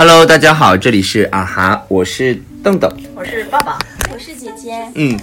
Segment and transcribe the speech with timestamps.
[0.00, 2.90] Hello，大家好，这里是啊哈，我是邓邓。
[3.14, 3.78] 我是爸爸，
[4.10, 5.14] 我是姐姐，嗯，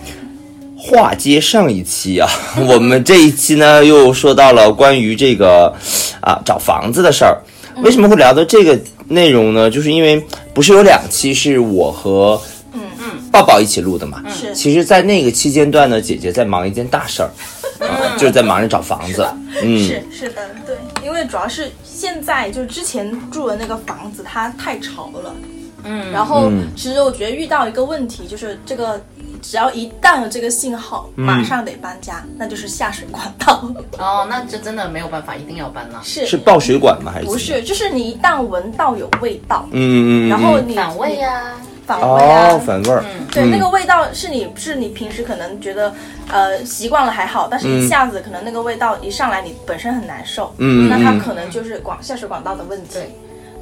[0.77, 2.29] 话接上一期啊，
[2.69, 5.75] 我们这一期呢又说到了关于这个
[6.21, 7.41] 啊找房子的事儿。
[7.77, 9.67] 为什么会聊到这个内容呢？
[9.67, 12.39] 就是因为不是有两期是我和
[12.73, 12.81] 嗯。
[12.99, 14.23] 嗯抱抱一起录的嘛。
[14.29, 14.53] 是。
[14.53, 17.31] 其实，在那个期间段呢，姐姐在忙一件大事儿，
[17.79, 19.27] 啊，就是在忙着找房子。
[19.63, 20.03] 嗯，是。
[20.11, 25.35] 是的，对，因为主要是现在就是之前住的那个房子它太潮了，
[25.83, 29.01] 嗯，然后其实我觉得遇到一个问题就是这个。
[29.39, 33.71] 只要一旦有这个信号，马上得搬家，那就是下水管道。
[33.99, 36.01] 哦，那这真的没有办法，一定要搬了。
[36.03, 37.11] 是是爆水管吗？
[37.13, 37.61] 还是不是？
[37.61, 41.53] 就是你一旦闻到有味道，嗯嗯嗯，然后你反胃呀、
[41.87, 43.03] 反味啊，哦，反味儿。
[43.31, 45.93] 对，那个味道是你是你平时可能觉得
[46.29, 53.11] 呃习惯了还好，但是一下子可能那个味道一上来，你本身很难受，嗯那它嗯可能就是管下水管道的问题对。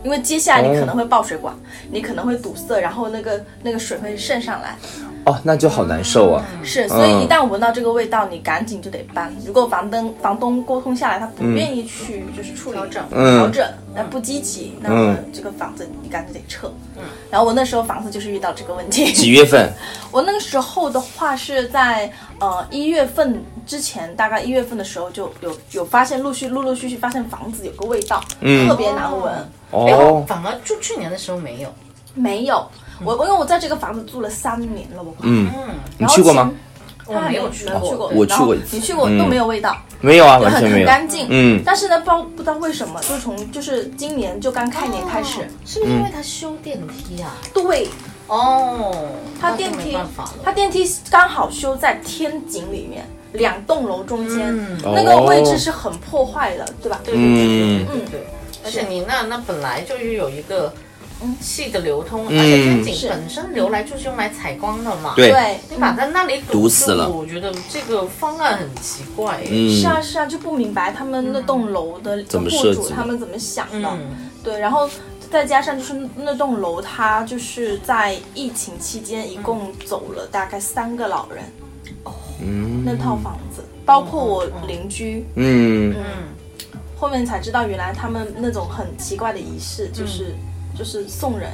[0.06, 1.54] 因为接下来你可能会爆水管，
[1.90, 4.78] 你可能会堵塞，然后那个那个水会渗上来，
[5.26, 6.46] 哦，那就好难受啊。
[6.64, 9.34] 是，所以一旦闻到这个味道，你赶紧就得搬。
[9.44, 16.72] 如果房东房东沟通下来，他不愿意去就是处理调整嗯调整，那不积极，那么这个房子你赶紧得撤。
[16.98, 19.12] 嗯，然后我那时候房子就是遇到这个问题。
[19.12, 19.74] 几月份？
[20.12, 29.34] 我那个时候的话是在呃一月份之前，大概一月份的时候就有有发现，陆续陆陆续续发现房子有个味道，嗯特别难闻。
[29.34, 31.74] 哎，我哦，反而就去年的时候没有。
[32.14, 32.66] 没有，
[33.04, 35.22] 我因为我在这个房子住了三年了，我快。
[35.24, 36.52] 嗯，嗯，你然后去过吗？
[37.08, 40.88] 我没有去过没去过，我去然后过一次你去过都没有味道，没有啊，就很完全没有。
[40.88, 41.28] 很干净。
[41.30, 47.36] 嗯但是呢，不知道不知道为什么，就从就是今年就刚开年开始，是不是因为他修电梯啊？
[47.54, 47.88] 对，
[48.28, 48.94] 哦，
[49.40, 49.98] 它电梯。
[50.44, 54.78] 它电梯刚好修在天井里面，两栋楼中间，嗯。
[54.84, 57.00] 那个位置是很破坏的，对吧？
[57.04, 58.10] 对对对嗯对对。
[58.12, 58.28] 对，
[58.64, 60.74] 而且你那那本来就是有一个
[61.40, 62.40] 气的流通，嗯。
[62.40, 65.14] 而且天井本身流来就是用来采光的嘛。
[65.16, 65.30] 对。
[65.30, 67.08] 对，你把在那里堵死了。
[67.10, 69.42] 我觉得这个方案很奇怪。
[69.50, 73.88] 嗯，是啊是啊，就不明白他们那栋楼的怎么户主他们怎么想的。
[73.88, 74.90] 嗯，对，然后
[75.32, 81.44] 再加上就是那栋楼，它就是在疫情期间一共走了大概三个老人。
[82.42, 85.96] 嗯那套房子，包括我邻居，嗯
[86.98, 90.36] 后面才知道原来他们那种很奇怪的仪式，就是、
[90.78, 91.52] 就是送人。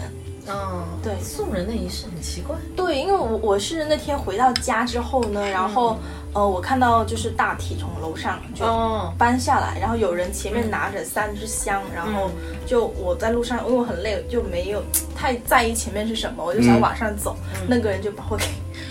[0.48, 2.56] 嗯，对送人的仪式很奇怪。
[2.76, 5.98] 对，因为我我是那天回到家之后呢，然后、
[6.34, 12.32] 呃，我看到就是大体从楼上就哦，搬下来，然后有人前面拿着三支香，然后
[12.66, 14.82] 就我在路上，因为我很累，就没有
[15.16, 17.36] 太在意前面是什么，我就想往上走，
[17.68, 18.46] 那个人就把我给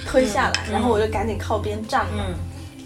[0.07, 2.25] 推下来，然后我就赶紧靠边站了。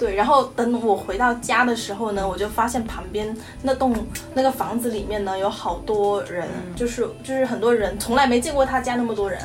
[0.04, 3.94] 嗯对，然后等我回到家的时候呢，我就发现旁边那栋
[4.34, 9.40] 那个房子里面呢有好多人，就是就是很多人从来没见过他家那么多人，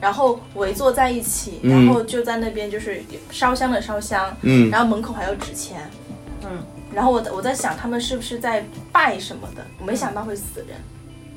[0.00, 5.88] 然后围坐在一起，然后就在那边就是烧香的烧香，嗯然后门口还有纸钱，
[6.42, 10.76] 嗯，然后我我在想他们是不是在拜什么的，我没想到会死人。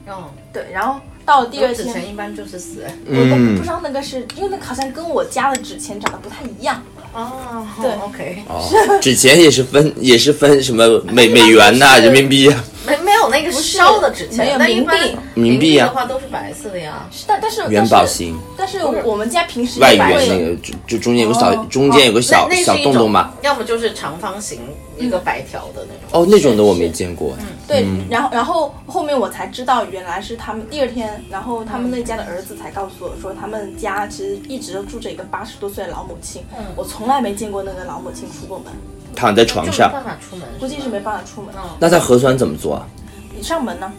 [0.10, 0.24] 嗯，
[0.54, 2.90] 对，然后到了第二纸天，钱一般就是死人。
[3.08, 6.82] 我都嗯不知道那个是因为那个好像跟我家的纸钱长得不太一样。
[7.18, 8.62] 哦，对，OK，哦，
[9.02, 12.64] 纸钱也是分也是分什么美美元呐、是人民币啊。
[12.88, 17.08] 没没有那个烧的纸钱，没有冥币冥币啊的话都是白色的呀。
[17.28, 24.62] 但但是元宝型但是我们家平时外也会圆那个，就就中间有个小、哦中间有个小、小洞洞嘛。，要么就是长方形
[24.98, 26.24] 一个白条的那种。
[26.24, 27.36] 哦，那种的我没见过。
[27.40, 38.72] 嗯对，嗯然后然后后面我才知道，原来是他们第二天，然后他们那家的儿子才告诉我说，他们家其实一直都住着一个八十多岁的老母亲，嗯我从来没见过那个老母亲出过门，
[39.18, 41.52] 躺在床上，办法出门，估计是没办法出门。
[41.80, 42.86] 那他核酸怎么做啊？
[43.36, 43.92] 你上门呢？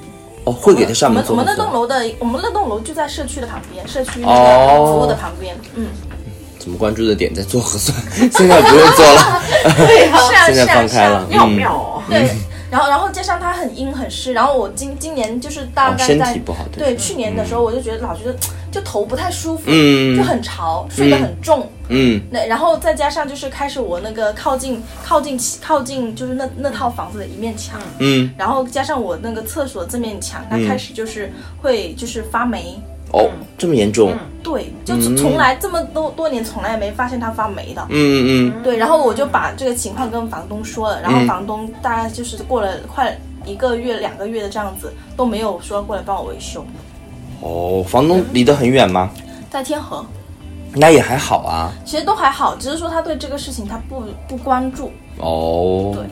[0.45, 5.57] 哦，会给他上门我们我们那栋楼的，我们那栋楼就在社区的旁边，社区那哦个服务的旁边。
[5.75, 5.89] 嗯，
[6.59, 7.95] 怎么关注的点在做核酸，
[8.33, 9.43] 现在不用做了，
[9.87, 10.09] 对
[10.47, 11.27] 现在放开了。
[11.29, 12.03] 妙嗯，妙哦。
[12.09, 12.31] 对，
[12.71, 16.35] 然后然后加上它很阴很湿，然后我今今年就是大概在、
[16.73, 16.89] 对。
[16.89, 18.35] 对去年的时候，我就觉得老觉得
[18.71, 20.17] 就头不太舒服，嗯。
[20.17, 21.67] 就很潮，睡得很重。
[21.89, 22.21] 嗯。
[22.31, 31.33] 那然后再加上就是开始我那个靠近靠近靠近就是那那套房子的一面墙，嗯，然后加上我那个厕所这面墙，它开始就是
[31.63, 32.79] 会就是发霉。
[33.13, 34.13] 哦，这么严重？
[34.49, 37.87] 对，就从从来这么多多年从来没发现它发霉的。
[37.91, 43.15] 嗯嗯嗯对，然后我就把这个情况跟房东说了，然后房东大概就是过了快
[43.45, 46.65] 一个月、两个月的这样子，都没有说过来帮我维修。
[47.43, 49.11] 哦，房东离得很远吗？
[49.51, 50.03] 在天河，
[50.73, 51.71] 那也还好啊。
[51.85, 54.91] 其实都还好，只是说他对这个事情他不不关注。
[55.19, 56.05] 哦，对，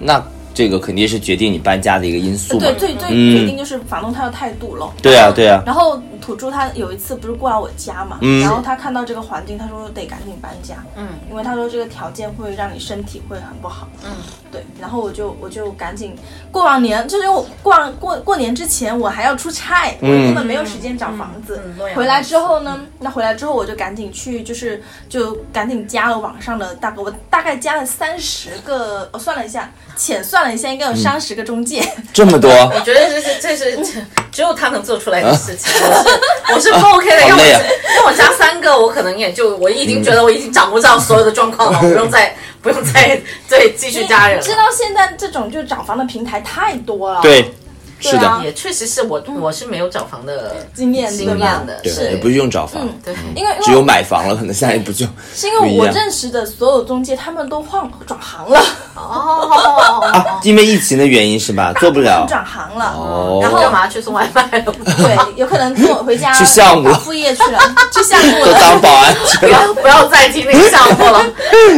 [0.00, 0.24] 那
[0.54, 2.58] 这个肯定是决定你搬家的一个因素。
[2.58, 4.90] 对，最最嗯决定就是房东他的态度了。
[5.02, 8.40] 对啊，对啊，然后土著他有一次不是过来我家嘛，嗯。
[8.40, 14.10] 然后他看到这个环境，他说得赶紧搬家，嗯，因为他说这个条件会让你身体会很不好，嗯，
[14.50, 16.16] 对，然后我就我就赶紧
[16.50, 21.60] 过完年，就是我过完过过年之前我还要出差，我嗯根本没有时间找房子，
[21.94, 31.82] 回来之后呢，那回来之后我就赶紧去，就是就赶紧加了网上的大概我大概加了三十个，我算了一下，浅算了一下，应该有三十个中介。
[32.12, 35.72] 这么多，我觉得这是这是只有他能做出来的事情，
[36.54, 37.20] 我是不 OK 的。
[37.22, 37.60] 要我好累啊
[37.96, 44.42] 要我加三个，我可能也就我已经觉得我已经掌握到所有的状况了，我不用再不用再再继续加人了。
[44.42, 47.52] 知道现在这种就找房的平台太多了，对，
[48.02, 53.14] 是的，对啊也确实是我我是没有找房的经验经验的，对，是也不用找房，对。
[53.34, 55.06] 因为只有买房了，可能下一步就。
[55.34, 58.60] 是因为我认识的所有中介，他们都换转行了，
[58.94, 61.72] 哦，啊，因为疫情的原因是吧？
[61.80, 62.26] 做不了。
[62.28, 64.72] 转行了，哦然后干嘛去送外卖了？
[64.96, 67.58] 对，有可能做回家去项目搞副业去了，
[67.92, 69.52] 去项目了当，保安去不了。
[69.52, 71.24] 要不要再提那个项目了，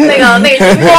[0.06, 0.94] 那个那个荧光。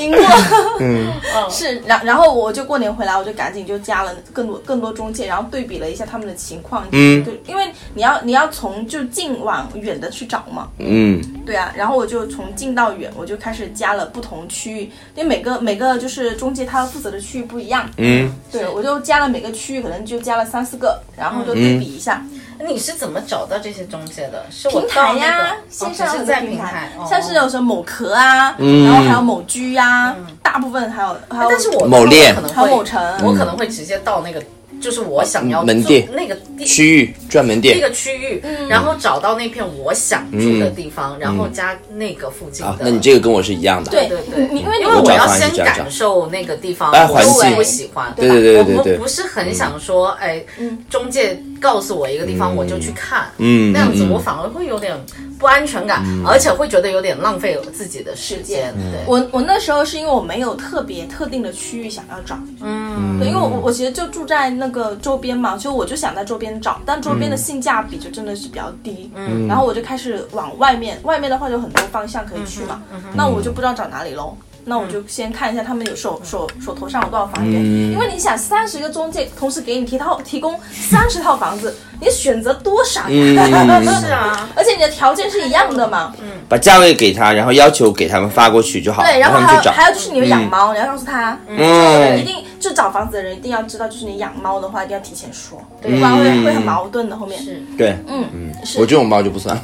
[0.00, 0.20] 赢过，
[0.80, 1.12] 嗯，
[1.50, 7.22] 是，然然后我就过年回来，我就赶紧就加了更多更多中介，然后对比了一下他们的情况，嗯。
[7.24, 14.80] 对，因为你要你要从就近往远的去找嘛，嗯，对啊，然后我就从近到远，我就开始加了不同区域，
[15.14, 22.24] 因为每个每个就是中介他负责的区域不一样，嗯，对我就加了每个区域，可能就加了三四个，然后就对比一下。
[22.68, 24.44] 你是怎么找到这些中介的？
[24.50, 27.06] 是我平台呀、个线上平台，哦。
[27.08, 28.86] 像是有什么某壳啊，嗯。
[28.86, 32.34] 然后还有某居呀、大部分还有还有，但是我某链。
[32.34, 33.02] 可能会还有某城。
[33.24, 34.42] 我可能会直接到那个，
[34.80, 37.78] 就是我想要住门店那个地区域专门店。
[37.78, 42.72] 那个区域，然后找到那片我想住的地方，然后加那个附近的。
[42.72, 43.90] 啊，那你这个跟我是一样的。
[43.90, 47.50] 对对对因为因为我要先感受那个地方，哎我环境。
[47.50, 50.42] 喜不喜欢，对对对对对我不不是很想说，哎，
[50.88, 54.96] 中介告诉我一个地方，我就去看，嗯那样子我反而会有点
[55.40, 58.72] 不安全感，而且会觉得有点浪费我自己的时间。
[58.74, 72.82] 对，我我那时候是因为我没有特别特定的区域想要找，嗯，对，因为我我其实就住在那个周边嘛，所以我就想在周边找，但周边的性价比就真的是比较低，嗯，然后我就开始往外面，外面的话有很多方向可以去嘛，
[73.14, 74.36] 那我就不知道找哪里喽。
[74.70, 83.10] 那我就先看一下他们有手手手头上有多少房源，因为你想三十个中介同时给你提套提供三十套房子，你选择多少呀？
[84.00, 89.72] 是啊，而且你的条件是一样的嘛，嗯把价位给他，然后要求给他们发过去就好，对，然后让他们去找。
[89.72, 97.16] 还有还有就是你们养猫，你要告诉他，嗯一嗯，定就找房子的人一定要知道，就是你养猫的话一定要提前说，不然会会很矛盾的。
[97.16, 99.60] 后面是对，嗯嗯我这种猫就不算，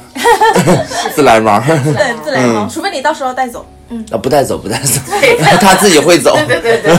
[1.15, 1.61] 自来猫。
[1.61, 3.65] 对自来嗯猫，除非你到时候带走。
[4.11, 5.37] 啊，不带走，不带走，对。
[5.59, 6.35] 它自己会走。
[6.47, 6.93] 对对对，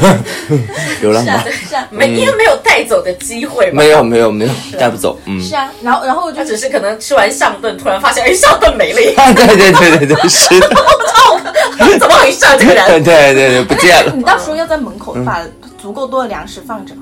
[1.00, 5.40] 流浪猫是啊没因为没有带走的机会嘛，没有没有没有带不走，嗯。
[5.43, 10.69] 是啊，然后然后我就他只是可能吃完上顿，突然发现哎上顿没了对对对对对，是的，
[11.99, 12.87] 怎么回事啊这个人？
[13.05, 14.12] 对对对，不见了。
[14.17, 15.40] 你，到时候要在门口把
[15.81, 16.94] 足够多的粮食放着，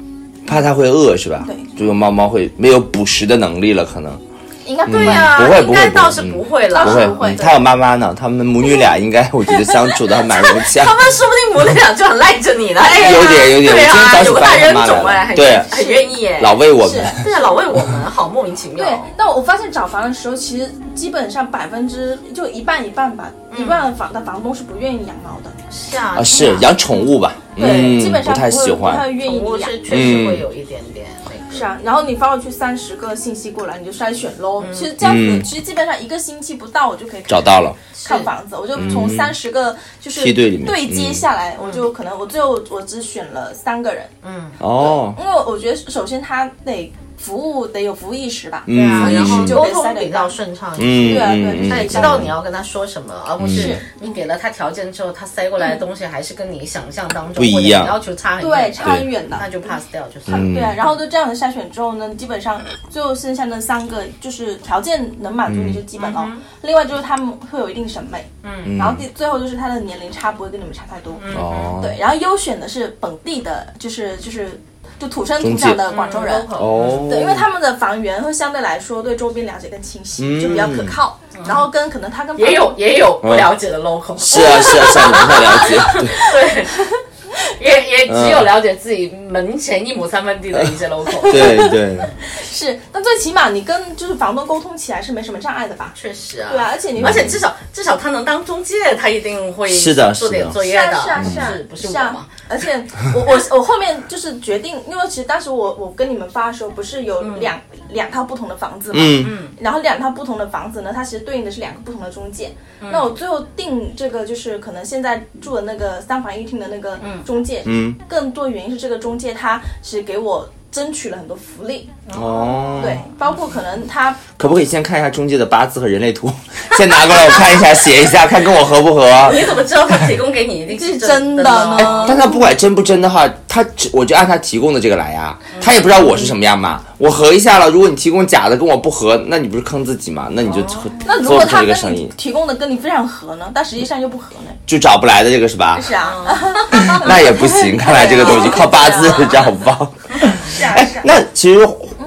[0.46, 1.44] 怕它会饿是吧？
[1.46, 1.56] 对。
[1.78, 4.18] 这个猫猫会没有捕食的能力了，可能
[4.66, 10.94] 应该不对呀，不会应该不会倒是不会了，不会不会他有妈妈呢，他们母女俩应该我觉得相处的还蛮融洽他。
[10.94, 16.92] 们说不定母女俩就很赖着你了， 哎呀，有点有点对啊，我今天早起有个大人发现他妈种哎，很对很愿意哎，老为我们，
[17.24, 18.84] 对啊，老为我们，好莫名其妙。
[18.84, 27.32] 对，但我发现找房的时候，其实基本上百分之就一半一半吧，一半的房的房东是不愿意养猫的，是啊，啊是养宠物吧？
[27.56, 29.08] 对，嗯，基本上不太喜欢不太。
[29.08, 29.80] 愿意你养宠物是。
[29.82, 31.25] 确实会有一点点那个。
[31.56, 34.62] 是啊，然后你发过去三十个信息过来，你就筛选喽。
[34.72, 35.42] 其实这样子，嗯。
[35.42, 38.56] 其实基本上一个星期不到，我就可以找到了，看房子。
[38.56, 40.66] 我就从三十个就是梯队里面。
[40.66, 44.50] 对接下来，我就可能我最后我只选了三个人，嗯。
[44.58, 48.76] 哦，因为我觉得首先他得服务得有服务意识吧，嗯。
[48.76, 50.28] 对啊，然后就沟通比较到。
[50.28, 51.14] 顺畅一嗯些。
[51.14, 53.76] 对啊对他也知道你要跟他说什么，而不是是。
[54.00, 57.82] 你给了他条件之后，他塞过来的东西还是跟你想象当中不一样。
[57.82, 59.36] 或者你要求差对，差很远的。
[59.40, 60.54] 那就 pass 掉就算了。
[60.54, 66.30] 对啊，然后就这样的筛选之后呢，基本上最后剩下那三个就是条件能满足你就基本了。
[66.62, 74.60] 另外就是他们会有一定审美，嗯，然后第最后就是他的年龄差不会跟你们差太多，哦，对，然后优选的是本地的，就是就是
[74.98, 86.66] 就土生土长的广州人，哦，对，因为他们的房源会相对来说对周边了解更清晰，嗯就比较可靠，然后跟可能他跟也有也有不了解的 local，是啊是啊是啊，你不太了解，对 对，
[87.60, 91.20] 也也只有了解自己门前一亩三分地的一些 local。
[91.22, 91.96] 对 对，
[92.42, 95.92] 是，但最起码你跟就是房东沟通起来是没什么障碍的吧？
[95.94, 100.52] 确实啊，对啊，而且你而且至少至少他能当中介，他一定会是的做点是的。
[100.52, 102.10] 作业的，是啊是啊是不是我是啊。
[102.12, 102.26] 嘛？
[102.48, 102.72] 而且
[103.14, 109.48] 我我我后面就是决定，因为其实当时我我跟你们发的时候，不是有两、两套不同的房子嘛，嗯。
[109.60, 112.52] 然后两套不同的房子呢，它其实对应的是两个不同的中介。
[112.80, 112.90] 嗯。
[112.92, 126.30] 那我最后定这个就是可能现在住的那个三房一厅的那个中介，嗯，更多原因是这个中介他是给我争取了很多福利，哦，对，包括可能他可不可以先看一下中介的八字和人类图，
[126.76, 129.30] 先拿过来我看一下，写一下， 看跟我合不合？
[129.32, 130.60] 你怎么知道他提供给你？
[130.62, 131.42] 一定是真真的？
[131.44, 132.04] 呢？
[132.06, 136.82] 但他不管真不真的话，他只我就按他提供的这个来呀，他也不知道我是什么样嘛。
[136.98, 140.28] 我合一下了，如果你提供假的跟我不合，那你不是坑自己吗？
[140.32, 140.60] 那你就
[141.06, 144.50] 那如做不果他跟成这个生意你，提供的跟你非常合呢，但实际上又不合呢？
[144.66, 145.80] 就找不来的这个是吧？
[145.80, 146.22] 是啊，
[147.08, 149.90] 那也不行，看来这个东西靠八字 找不到。
[150.48, 151.02] 是啊，是啊。
[151.04, 151.66] 那其实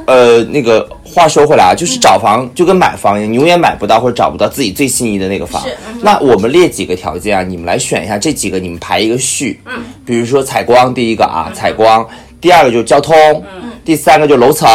[0.10, 6.00] 呃，那个话说回来啊，就是找房就跟买房一样，你永远买不到或者找不到自己最心仪的那个房嗯。
[6.01, 9.62] 那我们列几个条件啊，你们来选一下这几个，你们排一个序。
[9.66, 12.04] 嗯，比如说采光，第一个啊，采光；
[12.42, 13.13] 第二个就是交通；
[13.86, 14.68] 第三个就是楼层；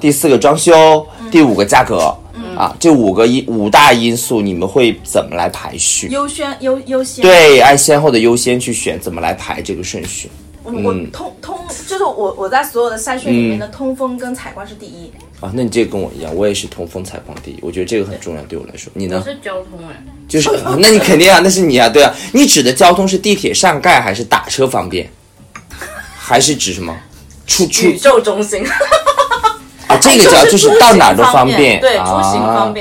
[0.00, 2.16] 第四个装修；第五个价格。
[2.56, 6.08] 啊，这五个因五大因素，你们会怎么来排序？
[6.08, 7.22] 优先优优先。
[7.22, 10.28] 对，按先后的优先去选，怎么来排这个顺序？
[10.62, 15.10] 我我通通就是我我在所有的筛选里面的嗯通风跟采光是第一。
[15.40, 18.92] 啊，那你这个跟我一样，我也是通风采光第一，我觉得这个很重要，对我来说。
[18.94, 19.30] 你呢我？
[19.30, 22.12] 是交通哎，就是，那你肯定啊，那是你啊，对啊。
[22.32, 25.10] 你指的交通是地铁上盖，还是打车方便，
[26.18, 26.94] 还是指什么？
[27.46, 28.62] 出出宇宙中心，
[29.88, 32.74] 啊，这个叫 就是到哪儿都方便，对，出行方啊。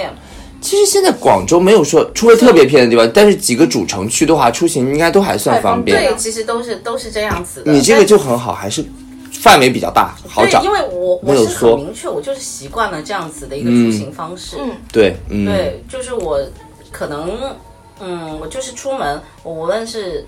[0.59, 0.61] 便。
[0.61, 5.97] 其实现在广州没有说，除了特别偏的地方，但是几个主城区的话，出行应该都还算方便。
[5.97, 7.71] 对，其实都是都是这样子的。
[7.71, 8.83] 你这个就很好，还是
[9.31, 10.71] 范围比较大，好找对，因。
[10.71, 14.57] 为我我是没有说很明确，我就是习惯了这样子的一个出行方式。
[14.59, 16.39] 嗯对，嗯，对，就是我
[16.91, 17.55] 可能，
[18.01, 20.25] 嗯，我就是出门，我无论是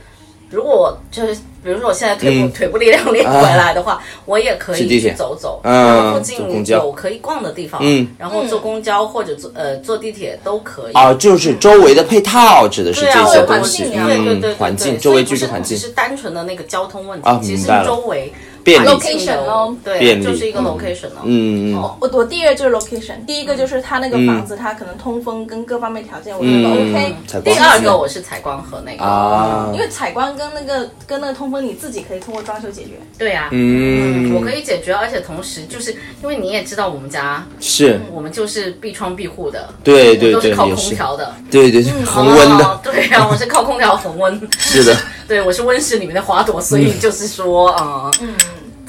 [0.52, 8.08] 如果我就是，比如说我现在腿部、嗯腿部力量练回来的话，我也可以去走走，嗯然后附近有可以逛的地方，嗯。
[8.18, 10.94] 然后坐公交或者坐呃坐地铁都可以。
[10.94, 14.08] 啊，就是周围的配套，指的是这些我东西，环境啊。
[14.08, 15.78] 对对对环境，周围居住环境。
[15.78, 18.32] 只，是单纯的那个交通问题，啊其实周围
[18.64, 20.66] Location 哦对，就是一个嗯。
[20.66, 21.22] location 哦。
[21.24, 27.16] 嗯嗯嗯，我我第二就是 location，第一个就是它那个房子，它可能通风跟各方面条件我觉得嗯 OK。
[27.44, 29.70] 第二个我是采光和那个，啊。
[29.74, 32.92] 因，为采光跟那个跟那个通风你自己可以通过装修解决。
[33.18, 35.92] 对呀，嗯，我可以解决，而且同时就是
[36.22, 44.96] 因为你也知道我们家，是，我们就是闭窗闭户的，对对对都是靠空调的，对对对，恒温的，哦对呀、我是靠空调恒温，是的，
[45.28, 48.34] 对我是温室里面的花朵，所以就是说，嗯嗯，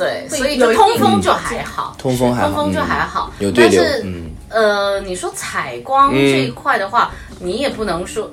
[0.02, 4.30] 对，所以就通风就还好，通风还好，通风就嗯还好，有对流但是、嗯。
[4.48, 8.30] 呃，你说采光这一块的话，你也不能说。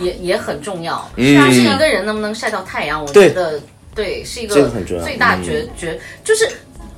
[0.00, 1.36] 也也很重要，嗯。
[1.38, 3.60] 但是一个人能不能晒到太阳，我觉得
[3.94, 5.44] 对是一个这个很重要最大嗯。
[5.44, 6.48] 决决就是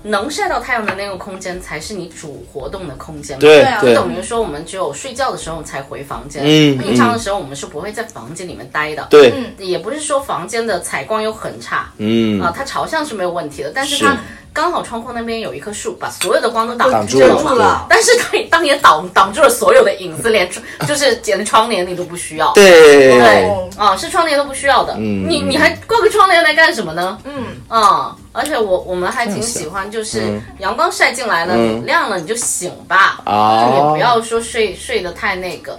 [0.05, 3.41] 能晒到太阳的那个空间才是你主活动的空间嘛。
[3.41, 9.07] 对啊对，等于说我们只有睡觉的时候才回房间，嗯平常的时候我们是不会在房间里面待的。
[9.11, 12.41] 对，也不是说房间的采光又很差，嗯。
[12.41, 14.05] 啊，它朝向是没有问题的，但是是。
[14.05, 14.17] 它
[14.55, 17.87] 刚好窗户那边有一棵树，把所有的光都挡挡住了了。
[17.91, 22.53] 但是它当你挡挡住了所有的影子，连窗就是连窗帘你都不需要。
[22.53, 24.95] 对对哦啊，是窗帘都不需要的。
[24.97, 27.19] 嗯你你还挂个窗帘来干什么呢？
[27.25, 35.77] 嗯，啊，而且我我们还挺喜欢，就是嗯阳光晒进来了，亮了你就醒吧，啊就也不要说睡睡得太那个。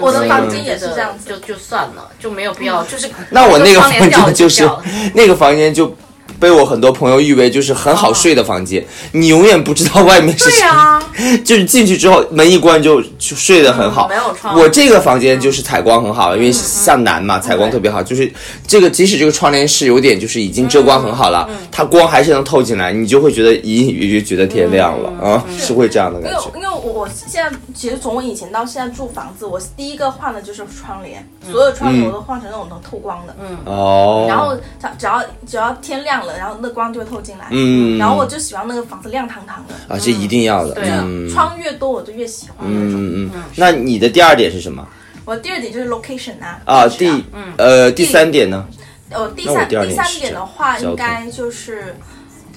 [0.00, 1.28] 我的房间也是这样子。
[1.28, 2.84] 就就算了，就没有必要。
[2.84, 5.92] 就是那我那个房窗帘掉了间就是掉了 那个房间就
[6.38, 11.02] 被我很多朋友誉为就是很好睡的房间，你永远不知道外面是对谁，呀，
[11.44, 14.06] 就是进去之后门一关就就睡得很好。
[14.08, 14.56] 嗯没有窗。
[14.58, 18.02] 我这个房间就是采光很好，因为向南嘛，采光特别好。
[18.02, 18.30] 就是
[18.66, 26.50] 这个，即使这个窗帘是有点就是已经遮光很好了，它光还是能透进来，你就会觉得隐隐约约觉得天亮了啊，是会这样的因为感觉。
[26.56, 33.34] 因为我我现在其实从我以前到现在住房子，我第一个换的就是窗帘，所有窗帘我都换成那种能透光的。
[33.40, 37.46] 嗯，哦，然后只只要只要天亮了，然后那光就会透进来。
[37.50, 40.74] 嗯然后我就喜欢那个房子亮堂堂的，啊，这一定要的。
[40.74, 43.00] 对啊嗯窗越多我就越喜欢那种。
[43.00, 44.86] 嗯嗯，那你的第二点是什么
[45.24, 46.88] 我第二点就是 location 啊，啊？
[46.88, 47.24] 第
[47.56, 48.66] 呃第三点呢？
[49.10, 51.96] 呃第三第三点的话，应该就是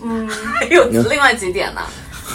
[0.04, 0.28] 嗯
[0.60, 1.82] 还有另外几点呢？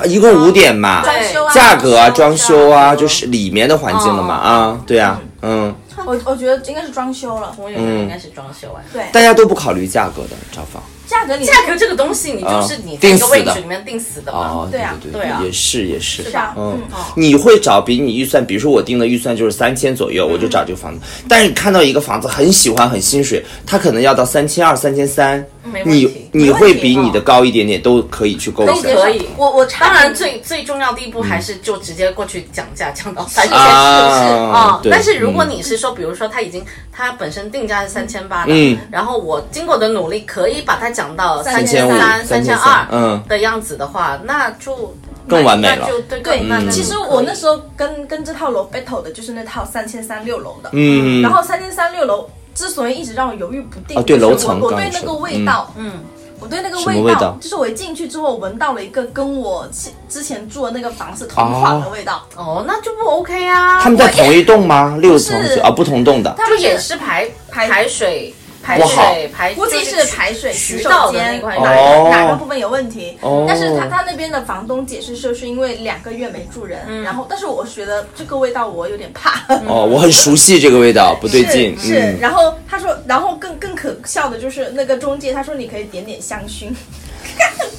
[0.06, 5.72] 一共五点嘛，装修啊，价格啊、装修啊，就是里面的环境了嘛哦啊，对啊，嗯，
[6.04, 7.54] 我我觉得应该是装修了。
[7.56, 8.84] 我也觉得应该是装修哎。
[8.92, 14.38] 对，大家都不考虑价格的找房，价价格你价格这个东西，你就是你在一个位置里面定死的嘛。
[14.38, 15.40] 哦，对啊对对啊。
[15.42, 16.54] 也是也是，是吧？
[16.56, 16.78] 嗯。
[16.92, 21.00] 嗯，你会找比你预算，比如说我定的预算就是三千左右，我就找这个房子。
[21.28, 25.44] 但是你看到一个房子很喜欢很心水，它可能要到三千二、三千三，
[25.84, 28.94] 你你会比你的高一点点，都可以去购一下。
[28.94, 34.52] 可以我我差当然最最重要的一步还是就直接过去讲价，降到三千，是是不是？
[34.52, 38.78] 啊但是如果你是说，比如说他已经他本身定价是三千八的，嗯。
[38.90, 43.22] 然后我经过的努力可以把它降到三千三、三千二，嗯。
[43.28, 44.94] 的样子的话，那就
[45.28, 45.78] 更完美了。
[45.80, 55.92] 那就对对其实我那时候跟跟这套楼 battle 的就是那套三千三六楼的，嗯，然后三千三六楼之所以一直让我犹豫不定，哦对就是楼层我我对那个味道，嗯，
[56.38, 57.36] 我对那个什么味味道？
[57.40, 63.80] 就是我一进去之后闻到了一个跟我之之前住的那个房子同款的味道，哦，那就不 OK 啊。
[63.80, 64.96] 他们在同一栋吗？
[65.00, 66.32] 六层是啊，不同栋的。
[66.36, 79.44] 他们就也是排排排水排水排，估计是排水洗手渠道的间那块哪哦哪个部分有问题，哦但是他他那边的房东解释说是因为两个月没住人，嗯然后但是我觉得这个味道我有点怕。
[79.66, 81.78] 哦，我很熟悉这个味道，不对劲。
[81.78, 86.72] 是是，嗯，然后他说，然后更更可笑的就是那个中介，他说你可以点点香薰。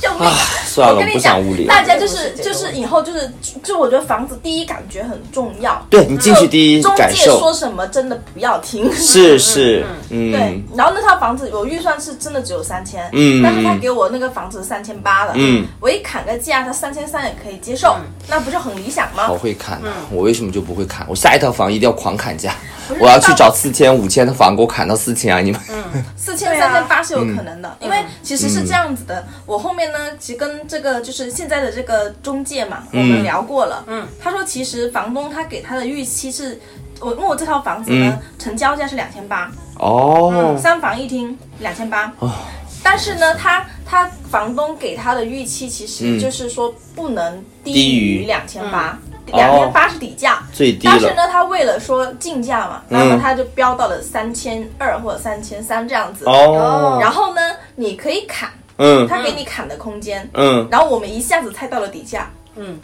[0.01, 0.29] 救命！
[0.65, 1.65] 算了，我不想屋里。
[1.65, 3.31] 大家就是就是以后就是
[3.63, 5.85] 就我觉得房子第一感觉很重要。
[5.89, 8.93] 对你进去第一中感介说什么真的不要听。
[8.93, 17.95] 是是，嗯对嗯，然后那套房子我预算是真的只有三千，嗯但是他给我那个房子三千八了，嗯，我一砍个价，他三千三也可以接受，
[18.27, 19.35] 那不是很理想吗好？
[19.35, 19.79] 会砍！
[20.11, 21.05] 我为什么就不会砍？
[21.09, 22.53] 我下一套房一定要狂砍价，
[22.99, 25.39] 我要去找四千、五千的房，给我砍到四千啊！
[25.39, 29.25] 你们，嗯四千、三千八是有可能嗯的，因为其实是这样子的。
[29.45, 33.83] 我后面呢，其实跟这个就是现在的这个中介嘛，我们聊过了。
[33.87, 36.59] 嗯，他说其实房东他给他的预期是，
[36.99, 38.21] 我因为我这套房子呢，嗯。
[38.37, 42.13] 成交价是两千八，哦，三房一厅两千八。
[42.83, 48.21] 但是呢，他他房东给他的预期其实就是说不能低低于。
[48.21, 48.99] 于两千八，
[49.33, 50.43] 两千八是底价。
[50.53, 50.93] 最低了。
[50.93, 56.25] 但是呢，他为了说竞价嘛，那么嗯他就标到了三千二或者三千三这样子。
[56.25, 57.41] 哦，然后呢，
[57.75, 59.07] 你可以砍，嗯。
[59.07, 60.29] 他给你砍的空间。
[60.33, 62.29] 嗯，然后我们一下子猜到了底价，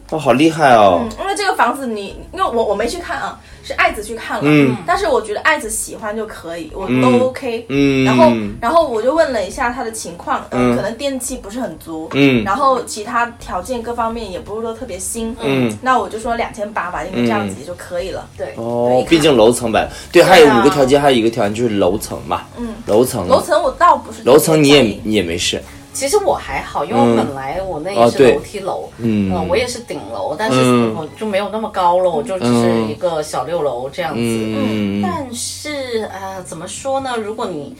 [0.09, 0.99] 哦，好厉害哦。
[1.01, 4.75] 嗯！，因为这个房子你，因为我我没去看啊，是爱子去看了，嗯。
[4.85, 7.01] 但是我觉得爱子喜欢就可以，我嗯。
[7.01, 12.43] 都 OK，嗯，然后然后我就问了一下他的情况，嗯，嗯可能电器不是很足，嗯。
[12.43, 29.31] 然后其他条件各方面也不是说特别新，嗯，那我就说两千八吧，因为这样子也就可以了，对，哦，毕竟楼层版，对，还有五个条件，还有一个条件就是楼层嘛，嗯，楼层，楼层我倒不是楼层你也你也没事，其实我还好，因为我本来我那也是楼梯楼，嗯。
[29.33, 30.95] 呃我也是顶楼，但是嗯。
[30.95, 34.19] 我就没有那么高了，我就只是嗯一个小六楼这样子。
[34.21, 37.17] 嗯，但是呃，怎么说呢？
[37.17, 37.75] 如果你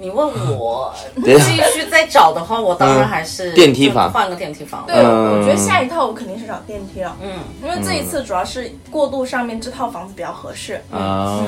[0.00, 0.26] 你问
[0.58, 1.38] 我 对。
[1.38, 4.10] 继续再找的话，我当然还是嗯电梯房。
[4.10, 4.84] 换个电梯房。
[4.86, 7.30] 对，嗯我觉得下一套我肯定是找电梯了，嗯，
[7.62, 11.42] 因为这一次主要是过渡上面这套房子比较合适，啊，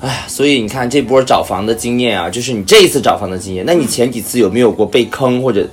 [0.00, 5.66] 哎，所以你看这波找房的经验啊，就是你这一次找房的经验，那你前几次有没有过被坑或者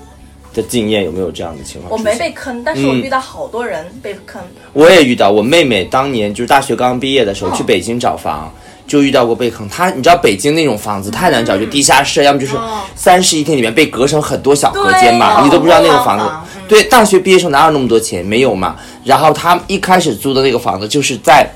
[0.54, 1.04] 的经验？
[1.04, 1.92] 有没有这样的情况？
[1.92, 3.02] 我没被，坑，但是我嗯。
[3.02, 4.42] 遇到好多人被坑，
[4.74, 8.54] 我也遇到，我妹妹当年就是大学刚毕业的时候去北京找房。
[8.92, 12.58] 就遇到过被坑，他你知道北京那种房子太难找，就地下室，要么就是
[12.94, 16.30] 三室一厅里面被隔成很多小隔间嘛，你都不知道那个房子。
[16.68, 18.26] 对，大学毕业生哪有那么多钱？
[18.26, 18.76] 没有嘛。
[19.06, 21.50] 然后他一开始租的那个房子就是在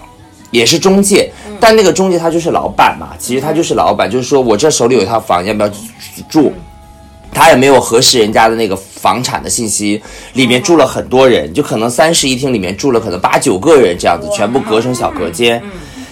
[0.49, 5.69] 也是中介，但那个中介他就是老板嘛，其实他就是老板，就是说我这手里有一套房，要不要
[6.29, 6.53] 住？
[7.33, 10.01] 他也没有核实人家的那个房产的信息，
[10.35, 15.61] 里面住了很多人，就可能三室一厅里面住了可能八九个人这样子，全部隔成小隔间，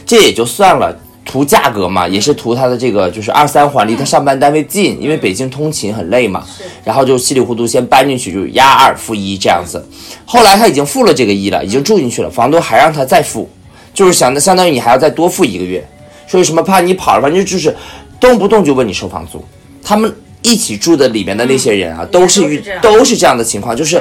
[0.05, 0.93] 这也就算了。
[1.33, 6.45] 图价格嘛，也是图他的这个就是二三环离他上班单位近，因为北京通勤很累嘛，
[6.83, 9.83] 然后就稀里糊涂先搬进去，就押二付一这样子。
[10.25, 13.49] 后来他已经付了这个一了，已经住进去了，房东还让他再付，
[13.95, 15.83] 就是想的相当于你还要再多付一个月，
[16.27, 17.75] 所以什么怕你跑了，反正就是
[18.19, 19.43] 动不动就问你收房租。
[19.83, 23.99] 他们一起住的里面的那些人啊，都是都是这样的情况，就是。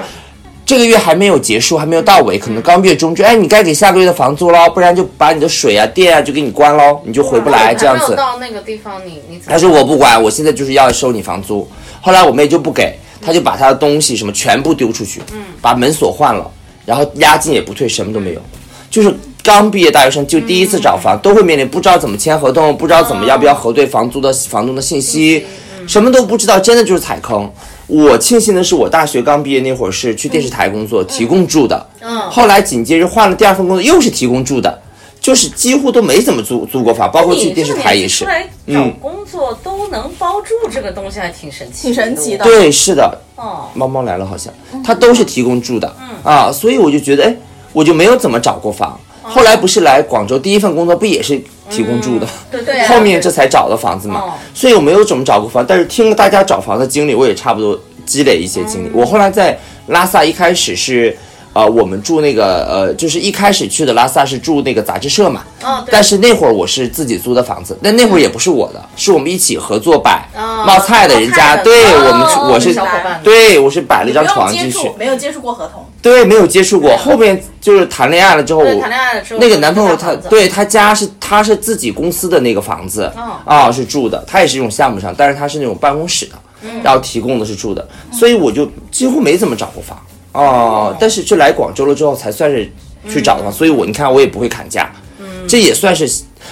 [0.72, 8.16] 这个月还没有结束，还没有到尾，可能刚月中就哎，你该给下个月的房租喽，不然就把你的水啊、电啊就给你关喽，你就回不来这样子。
[8.16, 9.38] 到那个地方，你你？
[9.46, 11.68] 他说我不管，我现在就是要收你房租。
[12.00, 15.20] 后来我妹就不给，他就把他的东西什么全部丢出去，
[15.60, 16.50] 把门锁换了，
[16.86, 18.40] 然后押金也不退，什么都没有，
[18.88, 25.44] 就是刚毕业大学生就第一次找房，都会面临不知道怎么签合同，不知道怎么要不要核对房租的房东的信息，
[25.86, 27.52] 什么都不知道，真的就是踩坑。
[27.92, 31.86] 我庆幸的是，我大学刚毕业那会儿是去电视台工作，提供住的。
[32.00, 32.18] 嗯。
[32.30, 34.80] 后来紧接着换了第二份工作，又是提供住的。
[35.20, 38.24] 就是几乎都没怎么租租过房，包括去电视台也是。
[38.66, 42.44] 找工作都能包住这个东西，还挺神奇，挺神奇的。
[42.44, 43.68] 对，是的，哦。
[43.74, 44.52] 猫猫来了，好像。
[44.82, 47.36] 它都是提供住的，啊，所以我就觉得，哎，
[47.72, 48.98] 我就没有怎么找过房。
[49.22, 52.26] 后来不是来广州第一份工作不也是提供住的？
[52.50, 58.90] 对对啊后面这才找的房子嘛哦，所以我没有怎么找过房，但是听了大家找房的经历，我也差不多积累一些经历。
[58.92, 61.16] 我后来在拉萨一开始是。
[61.54, 73.20] 呃，我们住那个呃，就是一开始去的拉萨是住那个杂志社嘛，哦，但是那会儿我是自己租的房子，但那会儿也不是我的，是我们一起合作摆哦冒菜的人家，对哦我们去我是小伙伴。
[73.22, 76.96] 对我是摆了一张床进去，，没有接触过合同，对，没有接触过。
[76.96, 83.36] 后面就是谈恋爱了之后，对谈恋爱了之后那个男朋友他对他家是他是自己公司的那个房子哦。
[83.44, 86.80] 啊是住的，他也是一种项目上，但是他是那种办公室的，嗯。
[86.82, 89.98] 然后提供的是住的，所以我就几乎没怎么找过房
[90.32, 90.96] 哦。
[90.98, 92.70] 但是就来广州了之后才算是
[93.08, 96.08] 去找的房，所以我你看我也不会砍价，嗯这也算是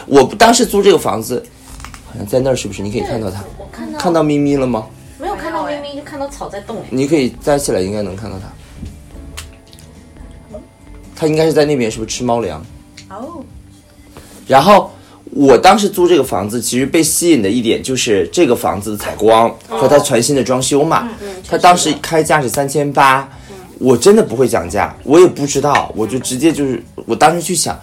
[0.06, 1.44] 我当时租这个房子，
[2.06, 2.82] 好像在那儿是不是？
[2.82, 4.86] 你可以看到它，我看到看到咪咪了吗？
[5.18, 8.48] 没有看到没有明明就看到草在动哎，你可以摘起来，应该能看到它。
[11.14, 12.64] 它应该是在那边，是不是吃猫粮？
[13.10, 13.44] 哦，
[14.46, 14.90] 然后
[15.24, 21.06] 我当时租这个房子，其实被吸引的一点就是这个房子的采光和它全新的装修嘛。
[21.46, 23.28] 它当时开价是三千八，
[23.80, 27.76] 我真的不会讲价，我也不知道，我就直接就是我当时去想。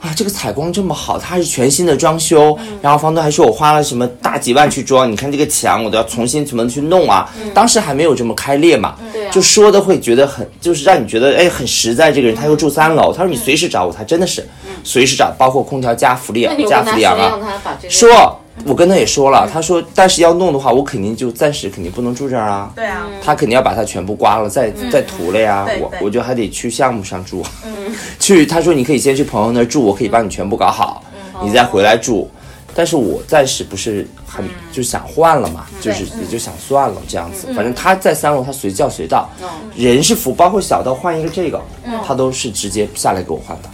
[0.00, 7.32] 啊，这个采光这么好，它还是全新的装修，然后房东还说我花了什么大几万去装，你看这个墙我都要重新怎么去弄啊？
[7.54, 8.96] 当时还没有这么开裂嘛，
[9.32, 12.12] 就说的会觉得很，就是让你觉得哎很实在。
[12.12, 14.46] 这个人他又住三楼，他说你随时找我，他真的是
[14.82, 17.40] 随时找，包括空调加氟利昂加氟利昂啊。
[17.88, 22.72] 说，我跟他也说了，他说但是要弄的话，我肯定就暂时肯定不能住这儿啊。
[22.74, 25.66] 对啊，他肯定要把它全部刮了，再再涂了呀。
[25.80, 27.44] 我我就还得去项目上住，
[28.18, 31.02] 去他说你可以先去朋友那儿住，我可以帮你全部搞好，
[31.42, 32.30] 你再回来住。
[32.76, 37.46] 但是我暂时不是很就想换了嘛，就是也就想算了这样子。
[37.54, 39.28] 反正他在三楼，他随叫随到，
[39.76, 41.62] 人是服，包括小到换一个这个，
[42.04, 43.68] 他都是直接下来给我换的。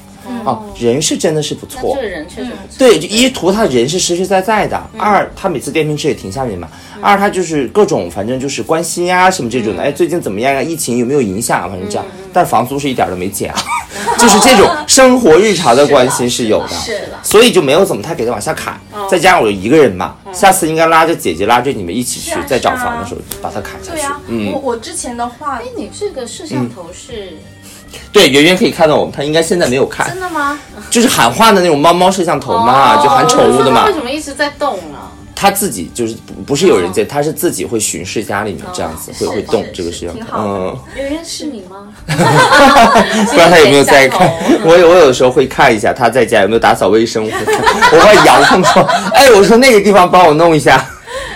[0.45, 2.79] 啊，人是真的是不错这，个人确实不错。
[2.79, 6.69] 对，就一图他人是实实在在的，二他每次电瓶车也停下面嘛，
[7.01, 10.63] 二他就是各种反正就是关心呀、什么这种的，哎，最近怎么样啊？
[10.63, 11.69] 疫情有没有影响啊？
[11.69, 13.61] 反正这样，但房租是一点都没减啊，
[14.19, 18.79] 就是这种生活日常的关心是有的，是的所以就没有怎么太给他往下砍。
[19.11, 27.39] 再加上我一个人嘛，下次应该拉着姐姐拉着你们一起去是啊，再找房的时候把它砍下去嗯我，我之前的话哎，，你这个摄像头是
[28.13, 30.59] 对，圆圆可以看到我们，她应该现在没有看，真的吗？
[30.91, 33.93] 就是喊话的那种猫猫摄像头嘛，就喊宠物的嘛哦为。
[33.93, 35.13] 什么一直在动啊？
[35.35, 41.89] 他自己就是不不是有人接，他是自己会巡视家里面这样子，会会动这个摄像头，嗯，有人是你吗？
[42.07, 42.13] 不
[43.33, 44.31] 知道他有没有在看
[44.67, 48.83] 我有我有时候会看一下他在家有没有打扫卫生， 我会遥控说，
[49.15, 50.85] 哎，我说那个地方帮我弄一下。